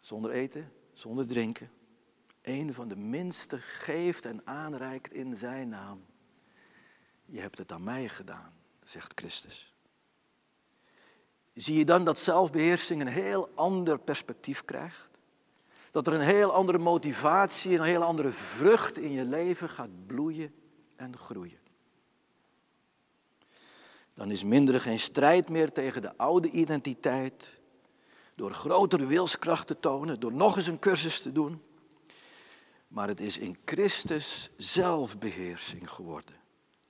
zonder 0.00 0.30
eten, 0.30 0.72
zonder 0.92 1.26
drinken. 1.26 1.70
Een 2.42 2.74
van 2.74 2.88
de 2.88 2.96
minste 2.96 3.58
geeft 3.58 4.26
en 4.26 4.46
aanreikt 4.46 5.12
in 5.12 5.36
zijn 5.36 5.68
naam. 5.68 6.04
Je 7.24 7.40
hebt 7.40 7.58
het 7.58 7.72
aan 7.72 7.84
mij 7.84 8.08
gedaan, 8.08 8.54
zegt 8.82 9.12
Christus. 9.14 9.73
Zie 11.54 11.78
je 11.78 11.84
dan 11.84 12.04
dat 12.04 12.18
zelfbeheersing 12.18 13.00
een 13.00 13.06
heel 13.06 13.50
ander 13.54 13.98
perspectief 13.98 14.64
krijgt? 14.64 15.08
Dat 15.90 16.06
er 16.06 16.12
een 16.12 16.20
heel 16.20 16.52
andere 16.52 16.78
motivatie, 16.78 17.74
een 17.74 17.84
heel 17.84 18.02
andere 18.02 18.30
vrucht 18.32 18.98
in 18.98 19.12
je 19.12 19.24
leven 19.24 19.68
gaat 19.68 20.06
bloeien 20.06 20.54
en 20.96 21.16
groeien. 21.16 21.58
Dan 24.14 24.30
is 24.30 24.42
minder 24.42 24.80
geen 24.80 24.98
strijd 24.98 25.48
meer 25.48 25.72
tegen 25.72 26.02
de 26.02 26.16
oude 26.16 26.50
identiteit, 26.50 27.60
door 28.34 28.52
grotere 28.52 29.06
wilskracht 29.06 29.66
te 29.66 29.78
tonen, 29.78 30.20
door 30.20 30.32
nog 30.32 30.56
eens 30.56 30.66
een 30.66 30.78
cursus 30.78 31.20
te 31.20 31.32
doen. 31.32 31.62
Maar 32.88 33.08
het 33.08 33.20
is 33.20 33.38
in 33.38 33.58
Christus 33.64 34.50
zelfbeheersing 34.56 35.90
geworden, 35.90 36.34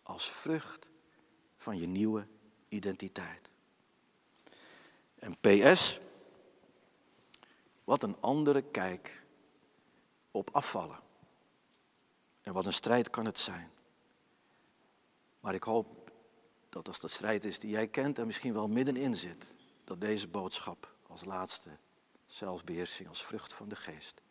als 0.03 0.31
vrucht 0.31 0.89
van 1.57 1.79
je 1.79 1.87
nieuwe 1.87 2.27
identiteit. 2.69 3.54
En 5.25 5.37
PS, 5.41 6.01
wat 7.85 8.03
een 8.03 8.17
andere 8.21 8.63
kijk 8.63 9.23
op 10.31 10.51
afvallen. 10.53 10.99
En 12.43 12.53
wat 12.53 12.67
een 12.67 12.73
strijd 12.73 13.11
kan 13.11 13.25
het 13.25 13.39
zijn. 13.39 13.71
Maar 15.41 15.55
ik 15.55 15.63
hoop 15.63 16.11
dat 16.69 16.89
als 16.89 17.01
dat 17.01 17.11
strijd 17.11 17.45
is 17.45 17.59
die 17.59 17.71
jij 17.71 17.89
kent 17.89 18.19
en 18.19 18.27
misschien 18.27 18.53
wel 18.53 18.69
middenin 18.69 19.17
zit, 19.17 19.55
dat 19.85 20.01
deze 20.01 20.29
boodschap 20.29 20.95
als 21.07 21.25
laatste 21.25 21.71
zelfbeheersing, 22.27 23.09
als 23.09 23.25
vrucht 23.25 23.55
van 23.55 23.69
de 23.69 23.77
geest, 23.77 24.23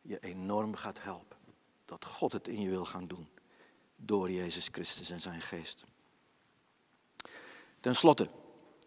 je 0.00 0.18
enorm 0.20 0.74
gaat 0.74 1.02
helpen. 1.02 1.38
Dat 1.84 2.04
God 2.04 2.32
het 2.32 2.48
in 2.48 2.60
je 2.60 2.68
wil 2.68 2.84
gaan 2.84 3.06
doen 3.06 3.28
door 3.96 4.30
Jezus 4.30 4.68
Christus 4.72 5.10
en 5.10 5.20
zijn 5.20 5.42
geest. 5.42 5.84
Ten 7.80 7.94
slotte, 7.94 8.30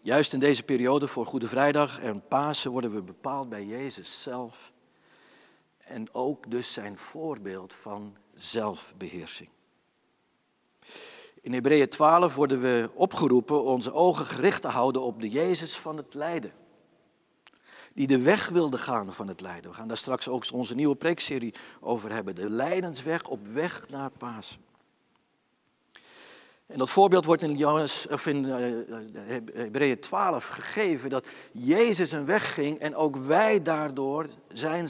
juist 0.08 0.34
in 0.34 0.40
deze 0.40 0.64
periode 0.64 1.08
voor 1.08 1.26
Goede 1.26 1.48
Vrijdag 1.48 2.00
en 2.00 2.28
Pasen 2.28 2.72
worden 2.72 2.92
we 2.94 3.02
bepaald 3.02 3.50
bij 3.50 3.66
Jezus 3.66 4.22
zelf. 4.22 4.72
En 5.78 6.14
ook 6.14 6.52
dus 6.52 6.74
zijn 6.74 6.98
voorbeeld 6.98 7.74
van 7.74 8.18
zelfbeheersing. 8.34 9.50
In 11.42 11.54
Hebreeën 11.54 11.90
12 11.90 12.36
worden 12.36 12.62
we 12.62 12.90
opgeroepen 12.94 13.64
onze 13.64 13.94
ogen 13.94 14.26
gericht 14.26 14.62
te 14.62 14.68
houden 14.68 15.02
op 15.02 15.22
de 15.22 15.30
Jezus 15.30 15.78
van 15.78 15.98
het 15.98 16.14
lijden. 16.14 16.52
Die 17.94 18.08
de 18.08 18.22
weg 18.22 18.50
wilde 18.50 18.78
gaan 18.78 19.14
van 19.14 19.28
het 19.28 19.42
lijden. 19.42 19.72
We 19.72 19.78
gaan 19.78 19.88
daar 19.88 19.98
straks 19.98 20.28
ook 20.28 20.46
onze 20.54 20.76
nieuwe 20.76 20.96
preekserie 20.96 21.54
over 21.80 22.12
hebben. 22.12 22.36
De 22.36 22.50
lijdensweg 22.50 23.28
op 23.28 23.48
weg 23.48 23.90
naar 23.90 24.12
Pasen. 24.12 24.67
En 26.68 26.78
dat 26.78 26.90
voorbeeld 26.90 27.26
wordt 27.26 27.42
in, 27.42 27.58
Johannes, 27.58 28.08
of 28.08 28.26
in 28.26 28.44
uh, 28.44 28.56
Hebreeën 29.54 30.00
12 30.00 30.48
gegeven, 30.48 31.10
dat 31.10 31.28
Jezus 31.52 32.12
een 32.12 32.26
weg 32.26 32.54
ging 32.54 32.80
en 32.80 32.96
ook 32.96 33.16
wij 33.16 33.62
daardoor 33.62 34.28
zijn 34.52 34.88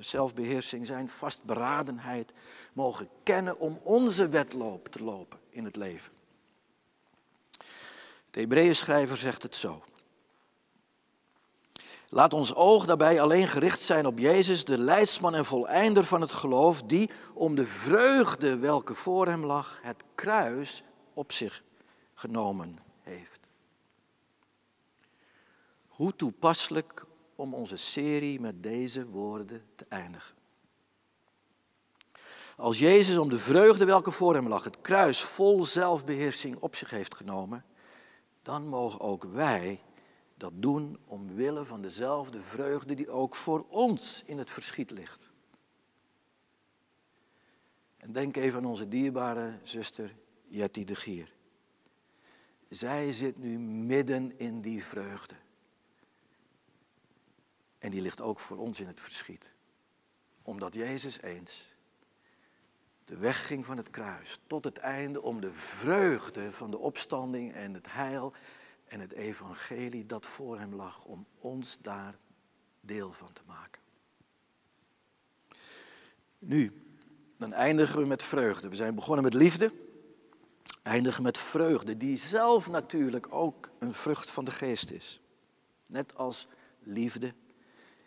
zelfbeheersing, 0.00 0.86
zijn 0.86 1.08
vastberadenheid 1.08 2.32
mogen 2.72 3.08
kennen 3.22 3.58
om 3.58 3.80
onze 3.82 4.28
wedloop 4.28 4.88
te 4.88 5.04
lopen 5.04 5.38
in 5.50 5.64
het 5.64 5.76
leven. 5.76 6.12
De 8.30 8.40
Hebreeën 8.40 8.76
schrijver 8.76 9.16
zegt 9.16 9.42
het 9.42 9.56
zo. 9.56 9.82
Laat 12.14 12.34
ons 12.34 12.54
oog 12.54 12.86
daarbij 12.86 13.20
alleen 13.20 13.48
gericht 13.48 13.80
zijn 13.80 14.06
op 14.06 14.18
Jezus, 14.18 14.64
de 14.64 14.78
leidsman 14.78 15.34
en 15.34 15.44
voleinder 15.44 16.04
van 16.04 16.20
het 16.20 16.32
geloof, 16.32 16.82
die 16.82 17.10
om 17.34 17.54
de 17.54 17.66
vreugde 17.66 18.56
welke 18.56 18.94
voor 18.94 19.26
hem 19.26 19.44
lag, 19.44 19.78
het 19.82 20.04
kruis 20.14 20.82
op 21.14 21.32
zich 21.32 21.62
genomen 22.14 22.78
heeft. 23.00 23.40
Hoe 25.88 26.16
toepasselijk 26.16 27.04
om 27.36 27.54
onze 27.54 27.76
serie 27.76 28.40
met 28.40 28.62
deze 28.62 29.06
woorden 29.06 29.62
te 29.74 29.86
eindigen. 29.88 30.34
Als 32.56 32.78
Jezus 32.78 33.16
om 33.16 33.28
de 33.28 33.38
vreugde 33.38 33.84
welke 33.84 34.10
voor 34.10 34.34
hem 34.34 34.48
lag, 34.48 34.64
het 34.64 34.80
kruis 34.80 35.22
vol 35.22 35.64
zelfbeheersing 35.64 36.56
op 36.60 36.76
zich 36.76 36.90
heeft 36.90 37.14
genomen, 37.14 37.64
dan 38.42 38.66
mogen 38.66 39.00
ook 39.00 39.24
wij 39.24 39.80
dat 40.42 40.52
doen 40.54 40.98
omwille 41.06 41.64
van 41.64 41.82
dezelfde 41.82 42.40
vreugde 42.40 42.94
die 42.94 43.10
ook 43.10 43.36
voor 43.36 43.66
ons 43.68 44.22
in 44.26 44.38
het 44.38 44.50
verschiet 44.50 44.90
ligt. 44.90 45.30
En 47.96 48.12
denk 48.12 48.36
even 48.36 48.58
aan 48.58 48.64
onze 48.64 48.88
dierbare 48.88 49.58
zuster 49.62 50.14
Jetty 50.46 50.84
de 50.84 50.94
Gier. 50.94 51.32
Zij 52.68 53.12
zit 53.12 53.38
nu 53.38 53.58
midden 53.58 54.38
in 54.38 54.60
die 54.60 54.84
vreugde. 54.84 55.34
En 57.78 57.90
die 57.90 58.00
ligt 58.00 58.20
ook 58.20 58.40
voor 58.40 58.56
ons 58.56 58.80
in 58.80 58.86
het 58.86 59.00
verschiet. 59.00 59.54
Omdat 60.42 60.74
Jezus 60.74 61.20
eens 61.20 61.74
de 63.04 63.16
weg 63.16 63.46
ging 63.46 63.64
van 63.64 63.76
het 63.76 63.90
kruis 63.90 64.38
tot 64.46 64.64
het 64.64 64.78
einde 64.78 65.22
om 65.22 65.40
de 65.40 65.52
vreugde 65.52 66.52
van 66.52 66.70
de 66.70 66.78
opstanding 66.78 67.52
en 67.52 67.74
het 67.74 67.92
heil 67.92 68.32
en 68.92 69.00
het 69.00 69.12
evangelie 69.12 70.06
dat 70.06 70.26
voor 70.26 70.58
hem 70.58 70.74
lag, 70.74 71.04
om 71.04 71.26
ons 71.38 71.78
daar 71.80 72.14
deel 72.80 73.12
van 73.12 73.32
te 73.32 73.42
maken. 73.46 73.82
Nu, 76.38 76.84
dan 77.36 77.52
eindigen 77.52 77.98
we 77.98 78.06
met 78.06 78.22
vreugde. 78.22 78.68
We 78.68 78.76
zijn 78.76 78.94
begonnen 78.94 79.24
met 79.24 79.34
liefde, 79.34 79.72
eindigen 80.82 81.22
met 81.22 81.38
vreugde, 81.38 81.96
die 81.96 82.16
zelf 82.16 82.68
natuurlijk 82.68 83.34
ook 83.34 83.70
een 83.78 83.94
vrucht 83.94 84.30
van 84.30 84.44
de 84.44 84.50
geest 84.50 84.90
is. 84.90 85.20
Net 85.86 86.16
als 86.16 86.46
liefde 86.78 87.34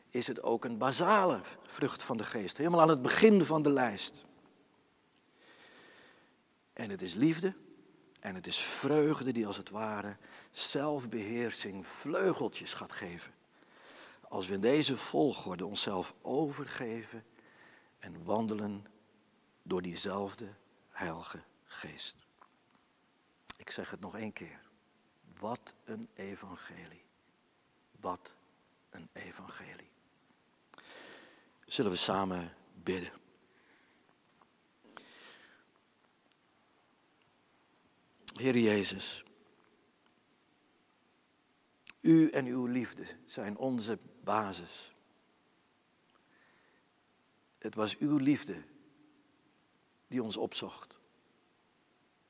is 0.09 0.27
het 0.27 0.43
ook 0.43 0.65
een 0.65 0.77
basale 0.77 1.41
vrucht 1.63 2.03
van 2.03 2.17
de 2.17 2.23
geest, 2.23 2.57
helemaal 2.57 2.81
aan 2.81 2.89
het 2.89 3.01
begin 3.01 3.45
van 3.45 3.61
de 3.61 3.71
lijst. 3.71 4.25
En 6.73 6.89
het 6.89 7.01
is 7.01 7.13
liefde 7.13 7.53
en 8.25 8.35
het 8.35 8.47
is 8.47 8.57
vreugde 8.57 9.31
die 9.31 9.47
als 9.47 9.57
het 9.57 9.69
ware 9.69 10.17
zelfbeheersing 10.51 11.87
vleugeltjes 11.87 12.73
gaat 12.73 12.91
geven. 12.91 13.33
Als 14.21 14.47
we 14.47 14.53
in 14.53 14.61
deze 14.61 14.97
volgorde 14.97 15.65
onszelf 15.65 16.13
overgeven 16.21 17.25
en 17.99 18.23
wandelen 18.23 18.85
door 19.63 19.81
diezelfde 19.81 20.47
heilige 20.89 21.43
geest. 21.65 22.15
Ik 23.57 23.69
zeg 23.69 23.91
het 23.91 23.99
nog 23.99 24.15
één 24.15 24.33
keer. 24.33 24.61
Wat 25.39 25.73
een 25.83 26.09
evangelie. 26.13 27.03
Wat 27.99 28.35
een 28.89 29.09
evangelie. 29.13 29.89
Zullen 31.65 31.91
we 31.91 31.97
samen 31.97 32.53
bidden? 32.83 33.24
Heer 38.35 38.57
Jezus, 38.57 39.23
U 41.99 42.29
en 42.29 42.45
uw 42.45 42.65
liefde 42.65 43.03
zijn 43.25 43.57
onze 43.57 43.97
basis. 44.23 44.93
Het 47.59 47.75
was 47.75 47.97
uw 47.97 48.17
liefde 48.17 48.63
die 50.07 50.23
ons 50.23 50.37
opzocht. 50.37 50.99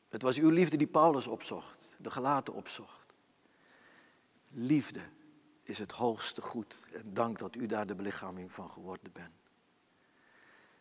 Het 0.07 0.21
was 0.21 0.37
uw 0.37 0.49
liefde 0.49 0.77
die 0.77 0.87
Paulus 0.87 1.27
opzocht, 1.27 1.95
de 1.99 2.11
gelaten 2.11 2.53
opzocht. 2.53 3.13
Liefde 4.51 5.01
is 5.63 5.77
het 5.77 5.91
hoogste 5.91 6.41
goed 6.41 6.83
en 6.93 7.13
dank 7.13 7.39
dat 7.39 7.55
u 7.55 7.65
daar 7.65 7.87
de 7.87 7.95
belichaming 7.95 8.51
van 8.51 8.69
geworden 8.69 9.11
bent. 9.11 9.35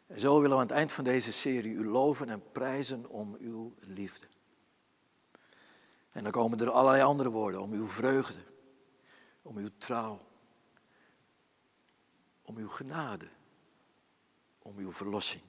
En 0.07 0.21
zo 0.21 0.41
willen 0.41 0.57
we 0.57 0.63
aan 0.63 0.69
het 0.69 0.77
eind 0.77 0.93
van 0.93 1.05
deze 1.05 1.33
serie 1.33 1.73
u 1.73 1.87
loven 1.87 2.29
en 2.29 2.53
prijzen 2.53 3.09
om 3.09 3.37
uw 3.41 3.75
liefde. 3.87 4.27
En 6.15 6.23
dan 6.23 6.33
komen 6.33 6.61
er 6.61 6.71
allerlei 6.71 7.03
andere 7.03 7.31
woorden 7.31 7.61
om 7.61 7.73
uw 7.73 7.87
vreugde, 7.87 8.41
om 9.43 9.57
uw 9.57 9.69
trouw, 9.79 10.21
om 12.43 12.57
uw 12.57 12.69
genade, 12.69 13.29
om 14.59 14.77
uw 14.77 14.93
verlossing. 14.93 15.43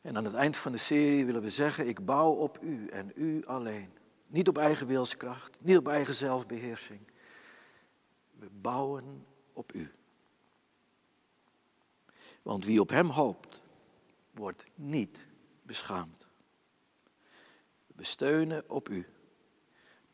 En 0.00 0.16
aan 0.16 0.24
het 0.24 0.34
eind 0.34 0.56
van 0.56 0.72
de 0.72 0.78
serie 0.78 1.26
willen 1.26 1.42
we 1.42 1.50
zeggen, 1.50 1.88
ik 1.88 2.04
bouw 2.04 2.32
op 2.32 2.62
u 2.62 2.86
en 2.86 3.12
u 3.14 3.46
alleen. 3.46 3.92
Niet 4.26 4.48
op 4.48 4.58
eigen 4.58 4.86
wilskracht, 4.86 5.58
niet 5.60 5.76
op 5.76 5.88
eigen 5.88 6.14
zelfbeheersing. 6.14 7.00
We 8.30 8.50
bouwen 8.50 9.26
op 9.52 9.74
u. 9.74 9.92
Want 12.42 12.64
wie 12.64 12.80
op 12.80 12.90
hem 12.90 13.08
hoopt, 13.08 13.62
wordt 14.30 14.66
niet 14.74 15.28
beschaamd. 15.62 16.17
We 17.98 18.04
steunen 18.04 18.70
op 18.70 18.88
u, 18.88 19.06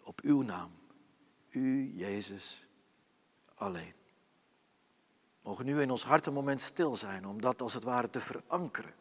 op 0.02 0.20
uw 0.20 0.42
naam, 0.42 0.70
u 1.50 1.92
Jezus 1.96 2.68
alleen. 3.54 3.92
Mogen 5.42 5.64
nu 5.64 5.80
in 5.80 5.90
ons 5.90 6.04
hart 6.04 6.26
een 6.26 6.32
moment 6.32 6.60
stil 6.60 6.96
zijn 6.96 7.26
om 7.26 7.40
dat 7.40 7.60
als 7.60 7.74
het 7.74 7.84
ware 7.84 8.10
te 8.10 8.20
verankeren. 8.20 8.94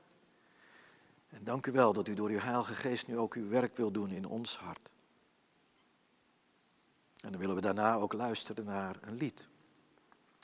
En 1.29 1.43
dank 1.43 1.65
u 1.65 1.71
wel 1.71 1.93
dat 1.93 2.07
u 2.07 2.13
door 2.13 2.29
uw 2.29 2.39
Heilige 2.39 2.73
Geest 2.73 3.07
nu 3.07 3.17
ook 3.17 3.33
uw 3.33 3.47
werk 3.47 3.77
wil 3.77 3.91
doen 3.91 4.11
in 4.11 4.25
ons 4.25 4.57
hart. 4.57 4.89
En 7.19 7.31
dan 7.31 7.39
willen 7.39 7.55
we 7.55 7.61
daarna 7.61 7.95
ook 7.95 8.13
luisteren 8.13 8.65
naar 8.65 8.97
een 9.01 9.15
lied. 9.15 9.47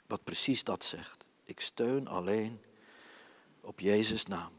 Wat 0.08 0.24
precies 0.24 0.64
dat 0.64 0.84
zegt. 0.84 1.26
Ik 1.44 1.60
steun 1.60 2.08
alleen 2.08 2.62
op 3.62 3.80
Jezus' 3.80 4.26
naam. 4.26 4.52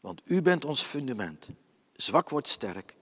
Want 0.00 0.30
u 0.30 0.42
bent 0.42 0.64
ons 0.64 0.82
fundament. 0.82 1.48
Zwak 2.00 2.28
wordt 2.28 2.48
sterk 2.48 2.94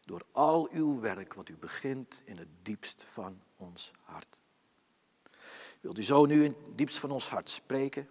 door 0.00 0.26
al 0.32 0.68
uw 0.70 1.00
werk 1.00 1.34
wat 1.34 1.48
u 1.48 1.56
begint 1.56 2.22
in 2.24 2.38
het 2.38 2.48
diepst 2.62 3.06
van 3.12 3.42
ons 3.56 3.90
hart. 4.02 4.40
Wilt 5.80 5.98
u 5.98 6.02
zo 6.02 6.24
nu 6.26 6.44
in 6.44 6.56
het 6.64 6.78
diepst 6.78 6.98
van 6.98 7.10
ons 7.10 7.28
hart 7.28 7.48
spreken, 7.48 8.08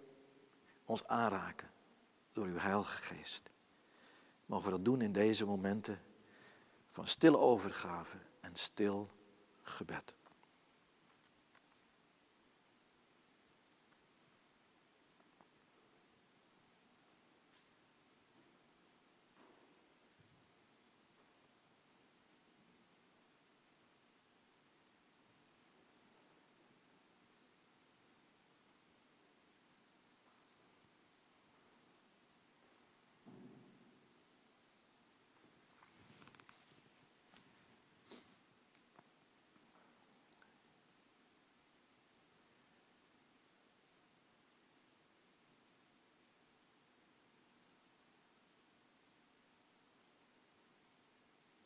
ons 0.84 1.06
aanraken 1.06 1.70
door 2.32 2.46
uw 2.46 2.56
Heilige 2.56 3.02
Geest? 3.02 3.50
Mogen 4.46 4.64
we 4.64 4.70
dat 4.70 4.84
doen 4.84 5.00
in 5.00 5.12
deze 5.12 5.46
momenten 5.46 6.02
van 6.90 7.06
stille 7.06 7.38
overgave 7.38 8.18
en 8.40 8.56
stil 8.56 9.10
gebed. 9.62 10.14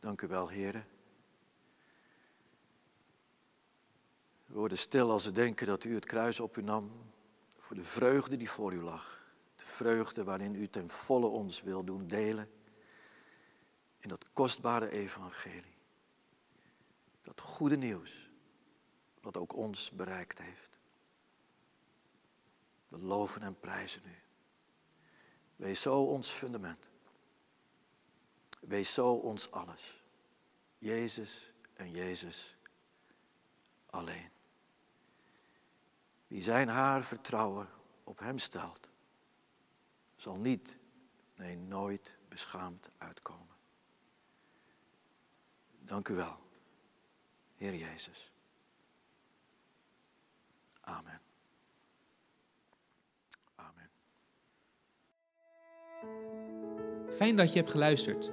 Dank 0.09 0.23
u 0.23 0.27
wel, 0.27 0.49
heren. 0.49 0.87
We 4.47 4.55
worden 4.55 4.79
stil 4.79 5.11
als 5.11 5.25
we 5.25 5.31
denken 5.33 5.67
dat 5.67 5.85
u 5.85 5.95
het 5.95 6.05
kruis 6.05 6.41
op 6.41 6.57
u 6.57 6.63
nam 6.63 6.91
voor 7.59 7.77
de 7.77 7.83
vreugde 7.83 8.37
die 8.37 8.51
voor 8.51 8.73
u 8.73 8.81
lag. 8.83 9.27
De 9.57 9.65
vreugde 9.65 10.25
waarin 10.25 10.55
u 10.55 10.69
ten 10.69 10.91
volle 10.91 11.27
ons 11.27 11.63
wil 11.63 11.85
doen 11.85 12.07
delen 12.07 12.51
in 13.99 14.09
dat 14.09 14.33
kostbare 14.33 14.91
evangelie. 14.91 15.77
Dat 17.23 17.41
goede 17.41 17.77
nieuws 17.77 18.31
wat 19.21 19.37
ook 19.37 19.57
ons 19.57 19.91
bereikt 19.91 20.39
heeft. 20.39 20.79
We 22.89 22.99
loven 22.99 23.43
en 23.43 23.61
prijzen 23.61 24.03
u. 24.05 24.17
Wees 25.57 25.81
zo 25.81 26.03
ons 26.03 26.31
fundament. 26.31 26.88
Wees 28.61 28.95
zo 28.95 29.13
ons 29.13 29.51
alles. 29.51 30.03
Jezus 30.79 31.53
en 31.75 31.91
Jezus 31.91 32.57
alleen. 33.87 34.31
Wie 36.27 36.43
zijn 36.43 36.69
haar 36.69 37.03
vertrouwen 37.03 37.69
op 38.05 38.19
Hem 38.19 38.39
stelt, 38.39 38.89
zal 40.17 40.39
niet, 40.39 40.77
nee 41.35 41.57
nooit 41.57 42.17
beschaamd 42.29 42.91
uitkomen. 42.99 43.57
Dank 45.79 46.09
u 46.09 46.15
wel, 46.15 46.39
Heer 47.57 47.75
Jezus. 47.75 48.33
Amen. 50.81 51.21
Amen. 53.55 53.91
Fijn 57.15 57.37
dat 57.37 57.53
je 57.53 57.59
hebt 57.59 57.71
geluisterd. 57.71 58.33